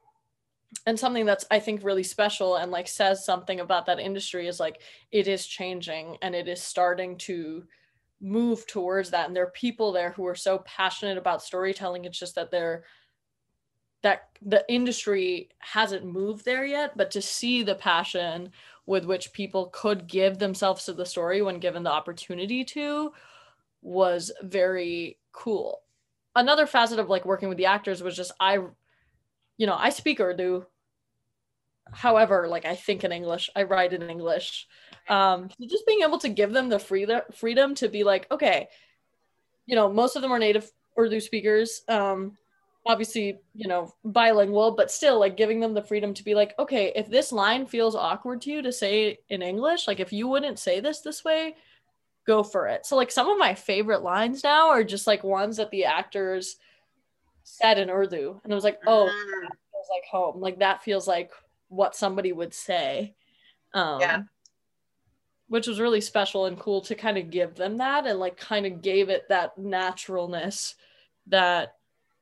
and 0.87 0.98
something 0.98 1.26
that's 1.26 1.44
i 1.50 1.58
think 1.58 1.82
really 1.82 2.02
special 2.02 2.56
and 2.56 2.70
like 2.70 2.88
says 2.88 3.24
something 3.24 3.61
about 3.61 3.87
that 3.87 3.98
industry 3.98 4.46
is 4.46 4.61
like 4.61 4.80
it 5.11 5.28
is 5.28 5.46
changing 5.46 6.16
and 6.22 6.35
it 6.35 6.48
is 6.48 6.62
starting 6.62 7.16
to 7.16 7.64
move 8.22 8.66
towards 8.68 9.11
that 9.11 9.26
and 9.26 9.37
there 9.37 9.42
are 9.42 9.50
people 9.50 9.92
there 9.92 10.12
who 10.12 10.24
are 10.26 10.37
so 10.37 10.58
passionate 10.58 11.18
about 11.18 11.42
storytelling. 11.42 12.04
It's 12.04 12.18
just 12.18 12.37
that 12.37 12.50
they're 12.50 12.85
that 14.02 14.30
the 14.40 14.64
industry 14.68 15.48
hasn't 15.58 16.04
moved 16.04 16.44
there 16.44 16.64
yet 16.64 16.96
but 16.96 17.11
to 17.11 17.22
see 17.22 17.62
the 17.62 17.74
passion 17.74 18.50
with 18.87 19.04
which 19.04 19.32
people 19.32 19.66
could 19.72 20.08
give 20.08 20.38
themselves 20.38 20.85
to 20.85 20.92
the 20.92 21.06
story 21.06 21.40
when 21.40 21.58
given 21.61 21.82
the 21.85 21.90
opportunity 21.90 22.64
to 22.64 23.12
was 23.80 24.32
very 24.42 25.18
cool. 25.32 25.82
Another 26.35 26.66
facet 26.66 26.98
of 26.98 27.08
like 27.08 27.24
working 27.24 27.48
with 27.48 27.58
the 27.58 27.66
actors 27.66 28.02
was 28.02 28.16
just 28.16 28.32
i 28.38 28.54
you 29.56 29.66
know 29.66 29.76
i 29.76 29.90
speak 29.90 30.20
urdu. 30.20 30.64
However 31.92 32.46
like 32.48 32.64
i 32.64 32.76
think 32.76 33.02
in 33.02 33.11
english 33.11 33.50
i 33.56 33.64
write 33.64 33.92
in 33.92 34.08
english 34.08 34.68
um 35.09 35.49
so 35.51 35.67
just 35.67 35.87
being 35.87 36.03
able 36.03 36.19
to 36.19 36.29
give 36.29 36.53
them 36.53 36.69
the 36.69 36.79
free 36.79 37.07
freedom 37.33 37.75
to 37.75 37.88
be 37.88 38.05
like 38.05 38.31
okay 38.31 38.69
you 39.67 39.75
know 39.75 39.93
most 39.93 40.17
of 40.17 40.23
them 40.23 40.33
are 40.33 40.38
native 40.38 40.71
urdu 40.99 41.21
speakers 41.21 41.83
um 41.88 42.37
obviously 42.85 43.38
you 43.55 43.69
know 43.69 43.93
bilingual 44.05 44.73
but 44.73 44.91
still 44.91 45.19
like 45.19 45.37
giving 45.37 45.61
them 45.61 45.75
the 45.75 45.83
freedom 45.83 46.12
to 46.12 46.25
be 46.25 46.35
like 46.35 46.55
okay 46.59 46.93
if 46.97 47.09
this 47.09 47.33
line 47.33 47.67
feels 47.67 47.95
awkward 47.95 48.41
to 48.41 48.51
you 48.51 48.62
to 48.62 48.73
say 48.73 49.19
in 49.29 49.43
english 49.43 49.87
like 49.87 50.01
if 50.01 50.12
you 50.12 50.27
wouldn't 50.27 50.59
say 50.59 50.81
this 50.81 51.01
this 51.01 51.25
way 51.25 51.55
go 52.27 52.43
for 52.43 52.69
it. 52.69 52.87
So 52.87 52.97
like 52.97 53.11
some 53.11 53.29
of 53.29 53.38
my 53.38 53.55
favorite 53.55 54.03
lines 54.03 54.45
now 54.45 54.69
are 54.69 54.85
just 54.85 55.07
like 55.07 55.25
ones 55.25 55.57
that 55.57 55.71
the 55.71 55.85
actors 55.85 56.57
said 57.45 57.77
in 57.77 57.91
urdu 57.91 58.41
and 58.45 58.53
i 58.53 58.55
was 58.55 58.62
like 58.62 58.79
oh 58.87 59.11
mm. 59.11 59.43
that 59.43 59.57
feels 59.73 59.88
like 59.91 60.05
home. 60.09 60.41
Like 60.41 60.61
that 60.61 60.83
feels 60.85 61.09
like 61.09 61.33
what 61.69 61.97
somebody 61.97 62.33
would 62.33 62.55
say. 62.55 63.15
Um 63.75 64.01
yeah 64.01 64.23
which 65.53 65.67
was 65.67 65.79
really 65.79 66.01
special 66.01 66.47
and 66.47 66.59
cool 66.59 66.81
to 66.81 66.95
kind 66.95 67.19
of 67.19 67.29
give 67.29 67.57
them 67.57 67.77
that 67.77 68.07
and 68.07 68.19
like 68.19 68.38
kind 68.38 68.65
of 68.65 68.81
gave 68.81 69.11
it 69.11 69.29
that 69.29 69.59
naturalness 69.59 70.77
that 71.27 71.77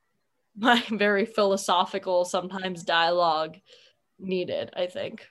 my 0.56 0.82
very 0.90 1.24
philosophical 1.24 2.24
sometimes 2.24 2.82
dialogue 2.82 3.56
needed 4.18 4.68
i 4.76 4.84
think. 4.84 5.28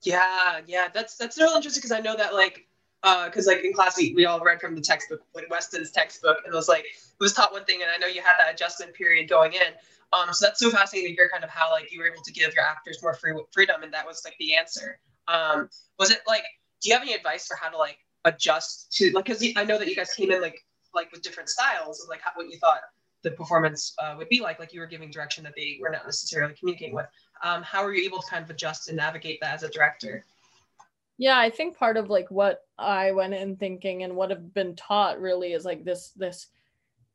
Yeah 0.00 0.60
yeah 0.66 0.88
that's 0.94 1.18
that's 1.18 1.36
real 1.36 1.50
interesting 1.50 1.82
because 1.82 1.92
i 1.92 2.00
know 2.00 2.16
that 2.16 2.32
like 2.32 2.66
because 3.02 3.46
uh, 3.46 3.50
like 3.50 3.62
in 3.62 3.74
class 3.74 3.98
we, 3.98 4.14
we 4.16 4.24
all 4.24 4.40
read 4.40 4.58
from 4.58 4.74
the 4.74 4.80
textbook 4.80 5.20
like 5.34 5.50
weston's 5.50 5.90
textbook 5.90 6.38
and 6.46 6.54
it 6.54 6.56
was 6.56 6.66
like 6.68 6.84
it 6.86 7.20
was 7.20 7.34
taught 7.34 7.52
one 7.52 7.66
thing 7.66 7.82
and 7.82 7.90
i 7.94 7.98
know 7.98 8.06
you 8.06 8.22
had 8.22 8.36
that 8.38 8.54
adjustment 8.54 8.94
period 8.94 9.28
going 9.28 9.52
in. 9.52 9.74
Um, 10.14 10.32
so 10.32 10.46
that's 10.46 10.60
so 10.60 10.70
fascinating 10.70 11.10
to 11.10 11.14
hear 11.16 11.30
kind 11.30 11.44
of 11.44 11.50
how 11.50 11.70
like 11.70 11.90
you 11.92 11.98
were 11.98 12.06
able 12.06 12.22
to 12.22 12.32
give 12.32 12.54
your 12.54 12.64
actors 12.64 13.02
more 13.02 13.14
free 13.14 13.32
freedom 13.50 13.82
and 13.82 13.92
that 13.92 14.06
was 14.06 14.22
like 14.24 14.34
the 14.38 14.54
answer. 14.54 14.98
Um, 15.28 15.70
was 15.98 16.10
it 16.10 16.20
like 16.26 16.44
do 16.82 16.90
you 16.90 16.94
have 16.94 17.02
any 17.02 17.14
advice 17.14 17.46
for 17.46 17.56
how 17.56 17.68
to 17.68 17.76
like 17.76 17.98
adjust 18.24 18.92
to 18.92 19.10
like 19.12 19.24
because 19.24 19.44
i 19.56 19.64
know 19.64 19.78
that 19.78 19.88
you 19.88 19.96
guys 19.96 20.12
came 20.14 20.30
in 20.30 20.40
like 20.40 20.58
like 20.94 21.10
with 21.12 21.22
different 21.22 21.48
styles 21.48 22.02
of 22.02 22.08
like 22.08 22.20
how, 22.20 22.30
what 22.34 22.48
you 22.48 22.58
thought 22.58 22.80
the 23.22 23.30
performance 23.30 23.94
uh, 24.02 24.14
would 24.18 24.28
be 24.28 24.40
like 24.40 24.58
like 24.58 24.72
you 24.72 24.80
were 24.80 24.86
giving 24.86 25.10
direction 25.10 25.44
that 25.44 25.54
they 25.56 25.78
were 25.80 25.90
not 25.90 26.04
necessarily 26.04 26.54
communicating 26.54 26.94
with. 26.94 27.06
Um, 27.44 27.62
how 27.62 27.84
are 27.84 27.94
you 27.94 28.04
able 28.04 28.20
to 28.20 28.28
kind 28.28 28.44
of 28.44 28.50
adjust 28.50 28.88
and 28.88 28.96
navigate 28.96 29.40
that 29.40 29.54
as 29.54 29.62
a 29.62 29.68
director? 29.68 30.24
Yeah 31.18 31.38
i 31.38 31.50
think 31.50 31.76
part 31.76 31.96
of 31.96 32.10
like 32.10 32.30
what 32.30 32.62
i 32.78 33.12
went 33.12 33.34
in 33.34 33.56
thinking 33.56 34.02
and 34.02 34.16
what 34.16 34.30
have 34.30 34.52
been 34.54 34.74
taught 34.74 35.20
really 35.20 35.52
is 35.52 35.64
like 35.64 35.84
this 35.84 36.10
this 36.16 36.48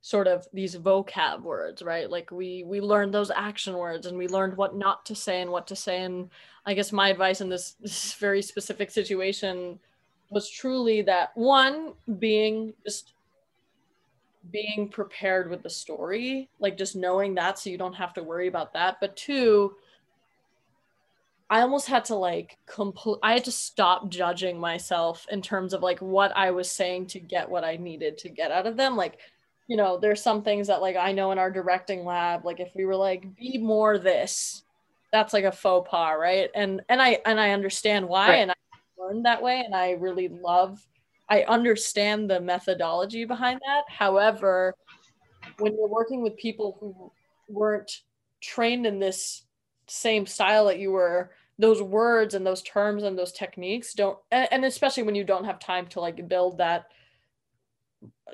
sort 0.01 0.27
of 0.27 0.47
these 0.53 0.75
vocab 0.75 1.41
words 1.41 1.81
right? 1.81 2.09
Like 2.09 2.31
we 2.31 2.63
we 2.65 2.79
learned 2.79 3.13
those 3.13 3.31
action 3.31 3.75
words 3.75 4.05
and 4.05 4.17
we 4.17 4.27
learned 4.27 4.55
what 4.55 4.75
not 4.75 5.05
to 5.07 5.15
say 5.15 5.41
and 5.41 5.51
what 5.51 5.67
to 5.67 5.75
say 5.75 6.01
and 6.03 6.29
i 6.67 6.73
guess 6.73 6.91
my 6.91 7.09
advice 7.09 7.41
in 7.41 7.49
this, 7.49 7.71
this 7.81 8.13
very 8.13 8.41
specific 8.41 8.91
situation 8.91 9.79
was 10.29 10.49
truly 10.49 11.01
that 11.01 11.31
one 11.35 11.93
being 12.19 12.73
just 12.85 13.13
being 14.51 14.87
prepared 14.87 15.49
with 15.49 15.63
the 15.63 15.69
story 15.69 16.47
like 16.59 16.77
just 16.77 16.95
knowing 16.95 17.33
that 17.33 17.57
so 17.57 17.69
you 17.69 17.77
don't 17.77 17.93
have 17.93 18.13
to 18.13 18.23
worry 18.23 18.47
about 18.47 18.71
that 18.73 18.97
but 19.01 19.15
two 19.17 19.73
I 21.49 21.61
almost 21.61 21.87
had 21.87 22.03
to 22.05 22.15
like 22.15 22.57
complete 22.65 23.19
I 23.23 23.33
had 23.33 23.45
to 23.45 23.51
stop 23.51 24.09
judging 24.09 24.59
myself 24.59 25.25
in 25.31 25.41
terms 25.41 25.73
of 25.73 25.81
like 25.81 25.99
what 25.99 26.35
I 26.35 26.51
was 26.51 26.69
saying 26.69 27.07
to 27.07 27.19
get 27.19 27.49
what 27.49 27.63
I 27.63 27.77
needed 27.77 28.17
to 28.19 28.29
get 28.29 28.51
out 28.51 28.67
of 28.67 28.75
them. 28.75 28.97
Like, 28.97 29.19
you 29.67 29.77
know, 29.77 29.97
there's 29.97 30.21
some 30.21 30.43
things 30.43 30.67
that 30.67 30.81
like 30.81 30.97
I 30.97 31.13
know 31.13 31.31
in 31.31 31.39
our 31.39 31.51
directing 31.51 32.03
lab, 32.03 32.43
like 32.45 32.59
if 32.59 32.71
we 32.75 32.85
were 32.85 32.95
like, 32.95 33.35
be 33.37 33.57
more 33.57 33.97
this, 33.97 34.63
that's 35.11 35.33
like 35.33 35.45
a 35.45 35.51
faux 35.51 35.89
pas, 35.89 36.15
right? 36.19 36.49
And 36.53 36.81
and 36.89 37.01
I 37.01 37.19
and 37.25 37.39
I 37.39 37.51
understand 37.51 38.07
why 38.07 38.29
right. 38.29 38.35
and 38.35 38.51
I 38.51 38.55
learned 38.97 39.25
that 39.25 39.41
way 39.41 39.61
and 39.65 39.75
I 39.75 39.91
really 39.91 40.27
love 40.27 40.85
I 41.29 41.43
understand 41.43 42.29
the 42.29 42.39
methodology 42.39 43.25
behind 43.25 43.59
that. 43.65 43.83
However, 43.89 44.75
when 45.59 45.75
you're 45.75 45.89
working 45.89 46.21
with 46.21 46.37
people 46.37 46.77
who 46.79 47.11
weren't 47.49 47.91
trained 48.41 48.85
in 48.85 48.99
this 48.99 49.43
same 49.87 50.25
style 50.25 50.65
that 50.65 50.79
you 50.79 50.91
were 50.91 51.31
those 51.59 51.81
words 51.81 52.33
and 52.35 52.45
those 52.45 52.61
terms 52.61 53.03
and 53.03 53.17
those 53.17 53.31
techniques 53.31 53.93
don't 53.93 54.19
and, 54.31 54.47
and 54.51 54.65
especially 54.65 55.03
when 55.03 55.15
you 55.15 55.23
don't 55.23 55.45
have 55.45 55.59
time 55.59 55.87
to 55.87 55.99
like 55.99 56.27
build 56.27 56.59
that 56.59 56.87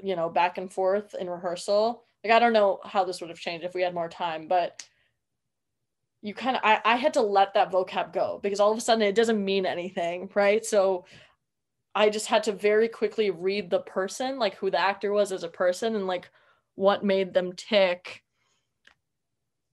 you 0.02 0.16
know 0.16 0.30
back 0.30 0.58
and 0.58 0.74
forth 0.74 1.16
in 1.16 1.30
rehearsal 1.30 2.04
like 2.24 2.34
i 2.34 2.40
don't 2.40 2.54
know 2.54 2.80
how 2.84 3.06
this 3.06 3.22
would 3.22 3.30
have 3.30 3.40
changed 3.40 3.64
if 3.64 3.74
we 3.74 3.82
had 3.82 3.94
more 3.94 4.10
time 4.10 4.48
but 4.48 4.84
you 6.24 6.34
kind 6.34 6.56
of 6.56 6.62
I, 6.64 6.82
I 6.84 6.96
had 6.96 7.14
to 7.14 7.22
let 7.22 7.54
that 7.54 7.72
vocab 7.72 8.14
go 8.14 8.40
because 8.42 8.60
all 8.60 8.72
of 8.72 8.78
a 8.78 8.82
sudden 8.82 9.04
it 9.04 9.14
doesn't 9.14 9.44
mean 9.44 9.66
anything 9.68 10.30
right 10.34 10.66
so 10.66 11.06
i 11.94 12.10
just 12.10 12.26
had 12.26 12.44
to 12.46 12.52
very 12.52 12.88
quickly 12.88 13.30
read 13.30 13.70
the 13.70 13.82
person 13.82 14.40
like 14.40 14.56
who 14.56 14.72
the 14.72 14.80
actor 14.80 15.12
was 15.12 15.32
as 15.32 15.44
a 15.44 15.50
person 15.50 15.96
and 15.96 16.08
like 16.08 16.30
what 16.76 17.04
made 17.04 17.34
them 17.34 17.54
tick 17.54 18.24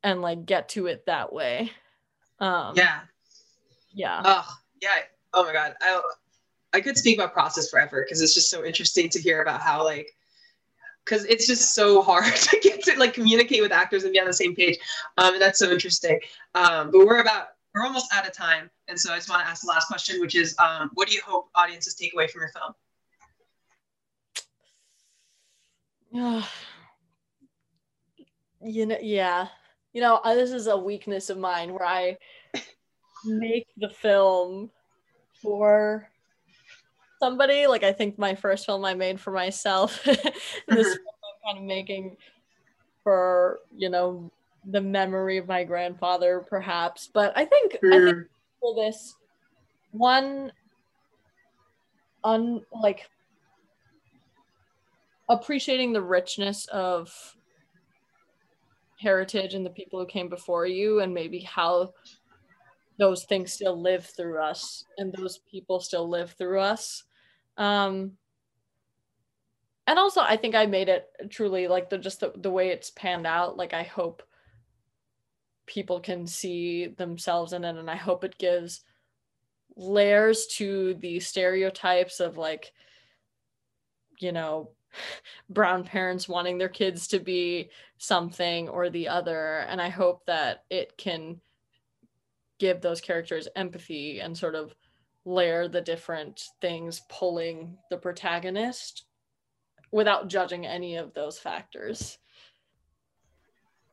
and 0.02 0.20
like 0.20 0.46
get 0.46 0.68
to 0.70 0.86
it 0.86 1.06
that 1.06 1.32
way. 1.32 1.70
Um, 2.38 2.74
yeah. 2.76 3.00
Yeah. 3.92 4.22
Oh, 4.24 4.48
yeah. 4.80 4.98
Oh 5.34 5.44
my 5.44 5.52
God. 5.52 5.74
I, 5.80 6.00
I 6.72 6.80
could 6.80 6.96
speak 6.96 7.18
about 7.18 7.32
process 7.32 7.70
forever 7.70 8.04
because 8.04 8.20
it's 8.20 8.34
just 8.34 8.50
so 8.50 8.64
interesting 8.64 9.08
to 9.10 9.20
hear 9.20 9.42
about 9.42 9.60
how 9.60 9.84
like, 9.84 10.10
because 11.04 11.24
it's 11.24 11.46
just 11.46 11.74
so 11.74 12.02
hard 12.02 12.24
to 12.36 12.60
get 12.62 12.82
to 12.84 12.98
like 12.98 13.14
communicate 13.14 13.62
with 13.62 13.72
actors 13.72 14.04
and 14.04 14.12
be 14.12 14.20
on 14.20 14.26
the 14.26 14.32
same 14.32 14.54
page. 14.54 14.78
Um, 15.18 15.34
and 15.34 15.42
that's 15.42 15.58
so 15.58 15.70
interesting. 15.70 16.20
Um, 16.54 16.90
but 16.90 17.06
we're 17.06 17.20
about, 17.20 17.48
we're 17.74 17.84
almost 17.84 18.12
out 18.12 18.26
of 18.26 18.32
time. 18.32 18.70
And 18.88 18.98
so 18.98 19.12
I 19.12 19.16
just 19.16 19.30
want 19.30 19.42
to 19.42 19.48
ask 19.48 19.62
the 19.62 19.68
last 19.68 19.86
question, 19.86 20.20
which 20.20 20.34
is, 20.34 20.56
um, 20.58 20.90
what 20.94 21.08
do 21.08 21.14
you 21.14 21.22
hope 21.24 21.48
audiences 21.54 21.94
take 21.94 22.12
away 22.14 22.26
from 22.28 22.42
your 22.42 22.50
film? 26.12 26.44
You 28.62 28.84
know, 28.84 28.98
yeah 29.00 29.46
you 29.92 30.00
know, 30.00 30.16
uh, 30.16 30.34
this 30.34 30.52
is 30.52 30.66
a 30.66 30.76
weakness 30.76 31.30
of 31.30 31.38
mine 31.38 31.72
where 31.72 31.86
I 31.86 32.16
make 33.24 33.66
the 33.76 33.88
film 33.88 34.70
for 35.42 36.08
somebody. 37.20 37.66
Like 37.66 37.84
I 37.84 37.92
think 37.92 38.18
my 38.18 38.34
first 38.34 38.66
film 38.66 38.84
I 38.84 38.94
made 38.94 39.20
for 39.20 39.30
myself. 39.30 40.02
this 40.04 40.16
mm-hmm. 40.18 40.82
film 40.82 40.86
I'm 40.88 41.54
kind 41.54 41.58
of 41.58 41.64
making 41.64 42.16
for, 43.04 43.60
you 43.76 43.88
know, 43.88 44.30
the 44.66 44.80
memory 44.80 45.38
of 45.38 45.46
my 45.46 45.64
grandfather, 45.64 46.44
perhaps. 46.48 47.08
But 47.12 47.32
I 47.36 47.44
think 47.44 47.78
mm. 47.82 47.94
I 47.94 48.12
think 48.12 48.26
for 48.60 48.74
this 48.74 49.14
one 49.92 50.52
un 52.24 52.60
like 52.82 53.08
appreciating 55.28 55.92
the 55.92 56.02
richness 56.02 56.66
of 56.66 57.36
heritage 58.98 59.54
and 59.54 59.64
the 59.64 59.70
people 59.70 59.98
who 59.98 60.06
came 60.06 60.28
before 60.28 60.66
you 60.66 61.00
and 61.00 61.14
maybe 61.14 61.40
how 61.40 61.92
those 62.98 63.24
things 63.24 63.52
still 63.52 63.80
live 63.80 64.04
through 64.04 64.42
us 64.42 64.84
and 64.98 65.12
those 65.14 65.40
people 65.50 65.80
still 65.80 66.06
live 66.06 66.32
through 66.32 66.60
us 66.60 67.04
um 67.60 68.12
and 69.86 69.98
also 69.98 70.20
i 70.22 70.36
think 70.36 70.56
i 70.56 70.66
made 70.66 70.88
it 70.88 71.06
truly 71.30 71.68
like 71.68 71.88
the 71.88 71.98
just 71.98 72.18
the, 72.20 72.32
the 72.38 72.50
way 72.50 72.70
it's 72.70 72.90
panned 72.90 73.26
out 73.26 73.56
like 73.56 73.72
i 73.72 73.84
hope 73.84 74.22
people 75.66 76.00
can 76.00 76.26
see 76.26 76.88
themselves 76.88 77.52
in 77.52 77.62
it 77.62 77.76
and 77.76 77.88
i 77.88 77.94
hope 77.94 78.24
it 78.24 78.36
gives 78.38 78.80
layers 79.76 80.46
to 80.46 80.94
the 80.94 81.20
stereotypes 81.20 82.18
of 82.18 82.36
like 82.36 82.72
you 84.18 84.32
know 84.32 84.70
brown 85.48 85.84
parents 85.84 86.28
wanting 86.28 86.58
their 86.58 86.68
kids 86.68 87.06
to 87.08 87.20
be 87.20 87.70
something 87.98 88.68
or 88.68 88.90
the 88.90 89.08
other. 89.08 89.58
And 89.68 89.80
i 89.80 89.88
hope 89.88 90.24
that 90.26 90.64
it 90.70 90.96
can 90.96 91.40
give 92.58 92.80
those 92.80 93.00
characters 93.00 93.48
empathy 93.56 94.20
and 94.20 94.36
sort 94.36 94.54
of 94.54 94.74
layer 95.24 95.68
the 95.68 95.80
different 95.80 96.42
things 96.60 97.02
pulling 97.08 97.76
the 97.90 97.96
protagonist 97.96 99.04
without 99.92 100.28
judging 100.28 100.66
any 100.66 100.96
of 100.96 101.12
those 101.14 101.38
factors 101.38 102.18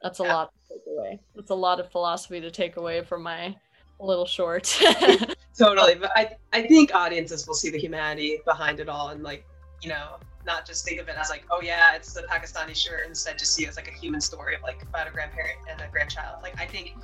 that's 0.01 0.19
a 0.19 0.23
yeah. 0.23 0.33
lot 0.33 0.51
to 0.53 0.73
take 0.73 0.83
away 0.87 1.19
that's 1.35 1.49
a 1.49 1.55
lot 1.55 1.79
of 1.79 1.91
philosophy 1.91 2.39
to 2.39 2.51
take 2.51 2.77
away 2.77 3.01
from 3.03 3.23
my 3.23 3.55
little 3.99 4.27
short 4.27 4.79
totally 5.57 5.95
but 5.95 6.11
i 6.15 6.29
i 6.53 6.61
think 6.61 6.93
audiences 6.93 7.47
will 7.47 7.55
see 7.55 7.69
the 7.69 7.79
humanity 7.79 8.39
behind 8.45 8.79
it 8.79 8.87
all 8.87 9.09
and 9.09 9.23
like 9.23 9.43
you 9.81 9.89
know 9.89 10.17
not 10.47 10.65
just 10.65 10.85
think 10.85 10.99
of 10.99 11.07
it 11.09 11.15
as 11.19 11.29
like, 11.29 11.45
oh 11.51 11.61
yeah, 11.61 11.93
it's 11.93 12.13
the 12.13 12.21
Pakistani 12.21 12.75
shirt. 12.75 13.05
Instead, 13.05 13.37
just 13.37 13.53
see 13.53 13.65
it 13.65 13.69
as 13.69 13.75
like 13.75 13.89
a 13.89 13.91
human 13.91 14.21
story 14.21 14.55
of 14.55 14.63
like 14.63 14.81
about 14.81 15.07
a 15.07 15.11
grandparent 15.11 15.57
and 15.69 15.79
a 15.81 15.87
grandchild. 15.91 16.41
Like 16.41 16.59
I 16.59 16.65
think, 16.65 16.95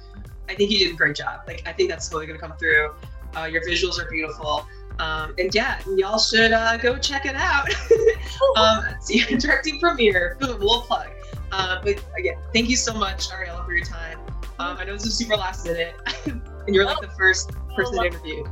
I 0.49 0.55
think 0.55 0.71
you 0.71 0.79
did 0.79 0.93
a 0.93 0.97
great 0.97 1.15
job. 1.15 1.41
Like 1.45 1.61
I 1.67 1.73
think 1.73 1.89
that's 1.89 2.07
totally 2.07 2.25
gonna 2.25 2.39
come 2.39 2.57
through. 2.57 2.95
Uh, 3.35 3.45
your 3.45 3.61
visuals 3.63 3.99
are 3.99 4.09
beautiful. 4.09 4.67
Um, 4.99 5.33
and 5.39 5.53
yeah, 5.55 5.79
y'all 5.95 6.19
should 6.19 6.51
uh, 6.51 6.77
go 6.77 6.97
check 6.97 7.25
it 7.25 7.35
out. 7.35 7.67
um, 8.57 8.85
see 9.01 9.25
your 9.27 9.39
directing 9.39 9.79
premiere. 9.79 10.37
Boom, 10.39 10.59
little 10.59 10.81
plug. 10.81 11.09
Uh, 11.51 11.79
but 11.83 12.03
again, 12.17 12.37
thank 12.53 12.69
you 12.69 12.75
so 12.75 12.93
much, 12.93 13.29
Ariella, 13.29 13.65
for 13.65 13.73
your 13.73 13.85
time. 13.85 14.19
Um, 14.59 14.77
I 14.77 14.85
know 14.85 14.93
this 14.93 15.05
was 15.05 15.17
super 15.17 15.35
last 15.35 15.65
minute, 15.65 15.95
and 16.25 16.41
you're 16.67 16.85
like 16.85 17.01
the 17.01 17.09
first 17.09 17.51
person 17.75 17.97
to 17.97 18.05
interview 18.05 18.43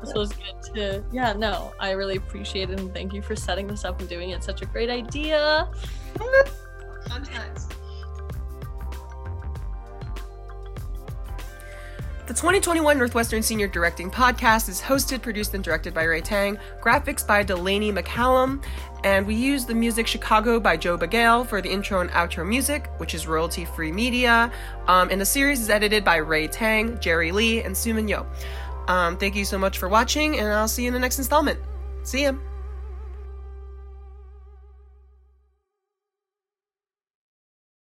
this 0.00 0.14
was 0.14 0.32
good 0.32 0.74
to 0.74 1.04
yeah 1.12 1.32
no 1.32 1.72
i 1.80 1.90
really 1.90 2.16
appreciate 2.16 2.70
it 2.70 2.78
and 2.78 2.92
thank 2.92 3.12
you 3.12 3.22
for 3.22 3.34
setting 3.34 3.66
this 3.66 3.84
up 3.84 3.98
and 4.00 4.08
doing 4.08 4.30
it 4.30 4.44
such 4.44 4.62
a 4.62 4.66
great 4.66 4.90
idea 4.90 5.68
fun 7.08 7.24
The 12.28 12.34
2021 12.34 12.98
Northwestern 12.98 13.42
Senior 13.42 13.68
Directing 13.68 14.10
Podcast 14.10 14.68
is 14.68 14.82
hosted, 14.82 15.22
produced, 15.22 15.54
and 15.54 15.64
directed 15.64 15.94
by 15.94 16.02
Ray 16.02 16.20
Tang, 16.20 16.58
graphics 16.78 17.26
by 17.26 17.42
Delaney 17.42 17.90
McCallum, 17.90 18.62
and 19.02 19.26
we 19.26 19.34
use 19.34 19.64
the 19.64 19.74
music 19.74 20.06
Chicago 20.06 20.60
by 20.60 20.76
Joe 20.76 20.98
Bagale 20.98 21.46
for 21.46 21.62
the 21.62 21.70
intro 21.70 22.02
and 22.02 22.10
outro 22.10 22.46
music, 22.46 22.90
which 22.98 23.14
is 23.14 23.26
royalty 23.26 23.64
free 23.64 23.90
media. 23.90 24.52
Um, 24.88 25.08
and 25.10 25.18
the 25.18 25.24
series 25.24 25.58
is 25.58 25.70
edited 25.70 26.04
by 26.04 26.16
Ray 26.16 26.48
Tang, 26.48 27.00
Jerry 27.00 27.32
Lee, 27.32 27.62
and 27.62 27.74
Suman 27.74 28.06
Yo. 28.06 28.26
Um, 28.88 29.16
thank 29.16 29.34
you 29.34 29.46
so 29.46 29.56
much 29.56 29.78
for 29.78 29.88
watching, 29.88 30.38
and 30.38 30.48
I'll 30.48 30.68
see 30.68 30.82
you 30.82 30.88
in 30.88 30.92
the 30.92 31.00
next 31.00 31.16
installment. 31.16 31.58
See 32.02 32.24
ya. 32.24 32.34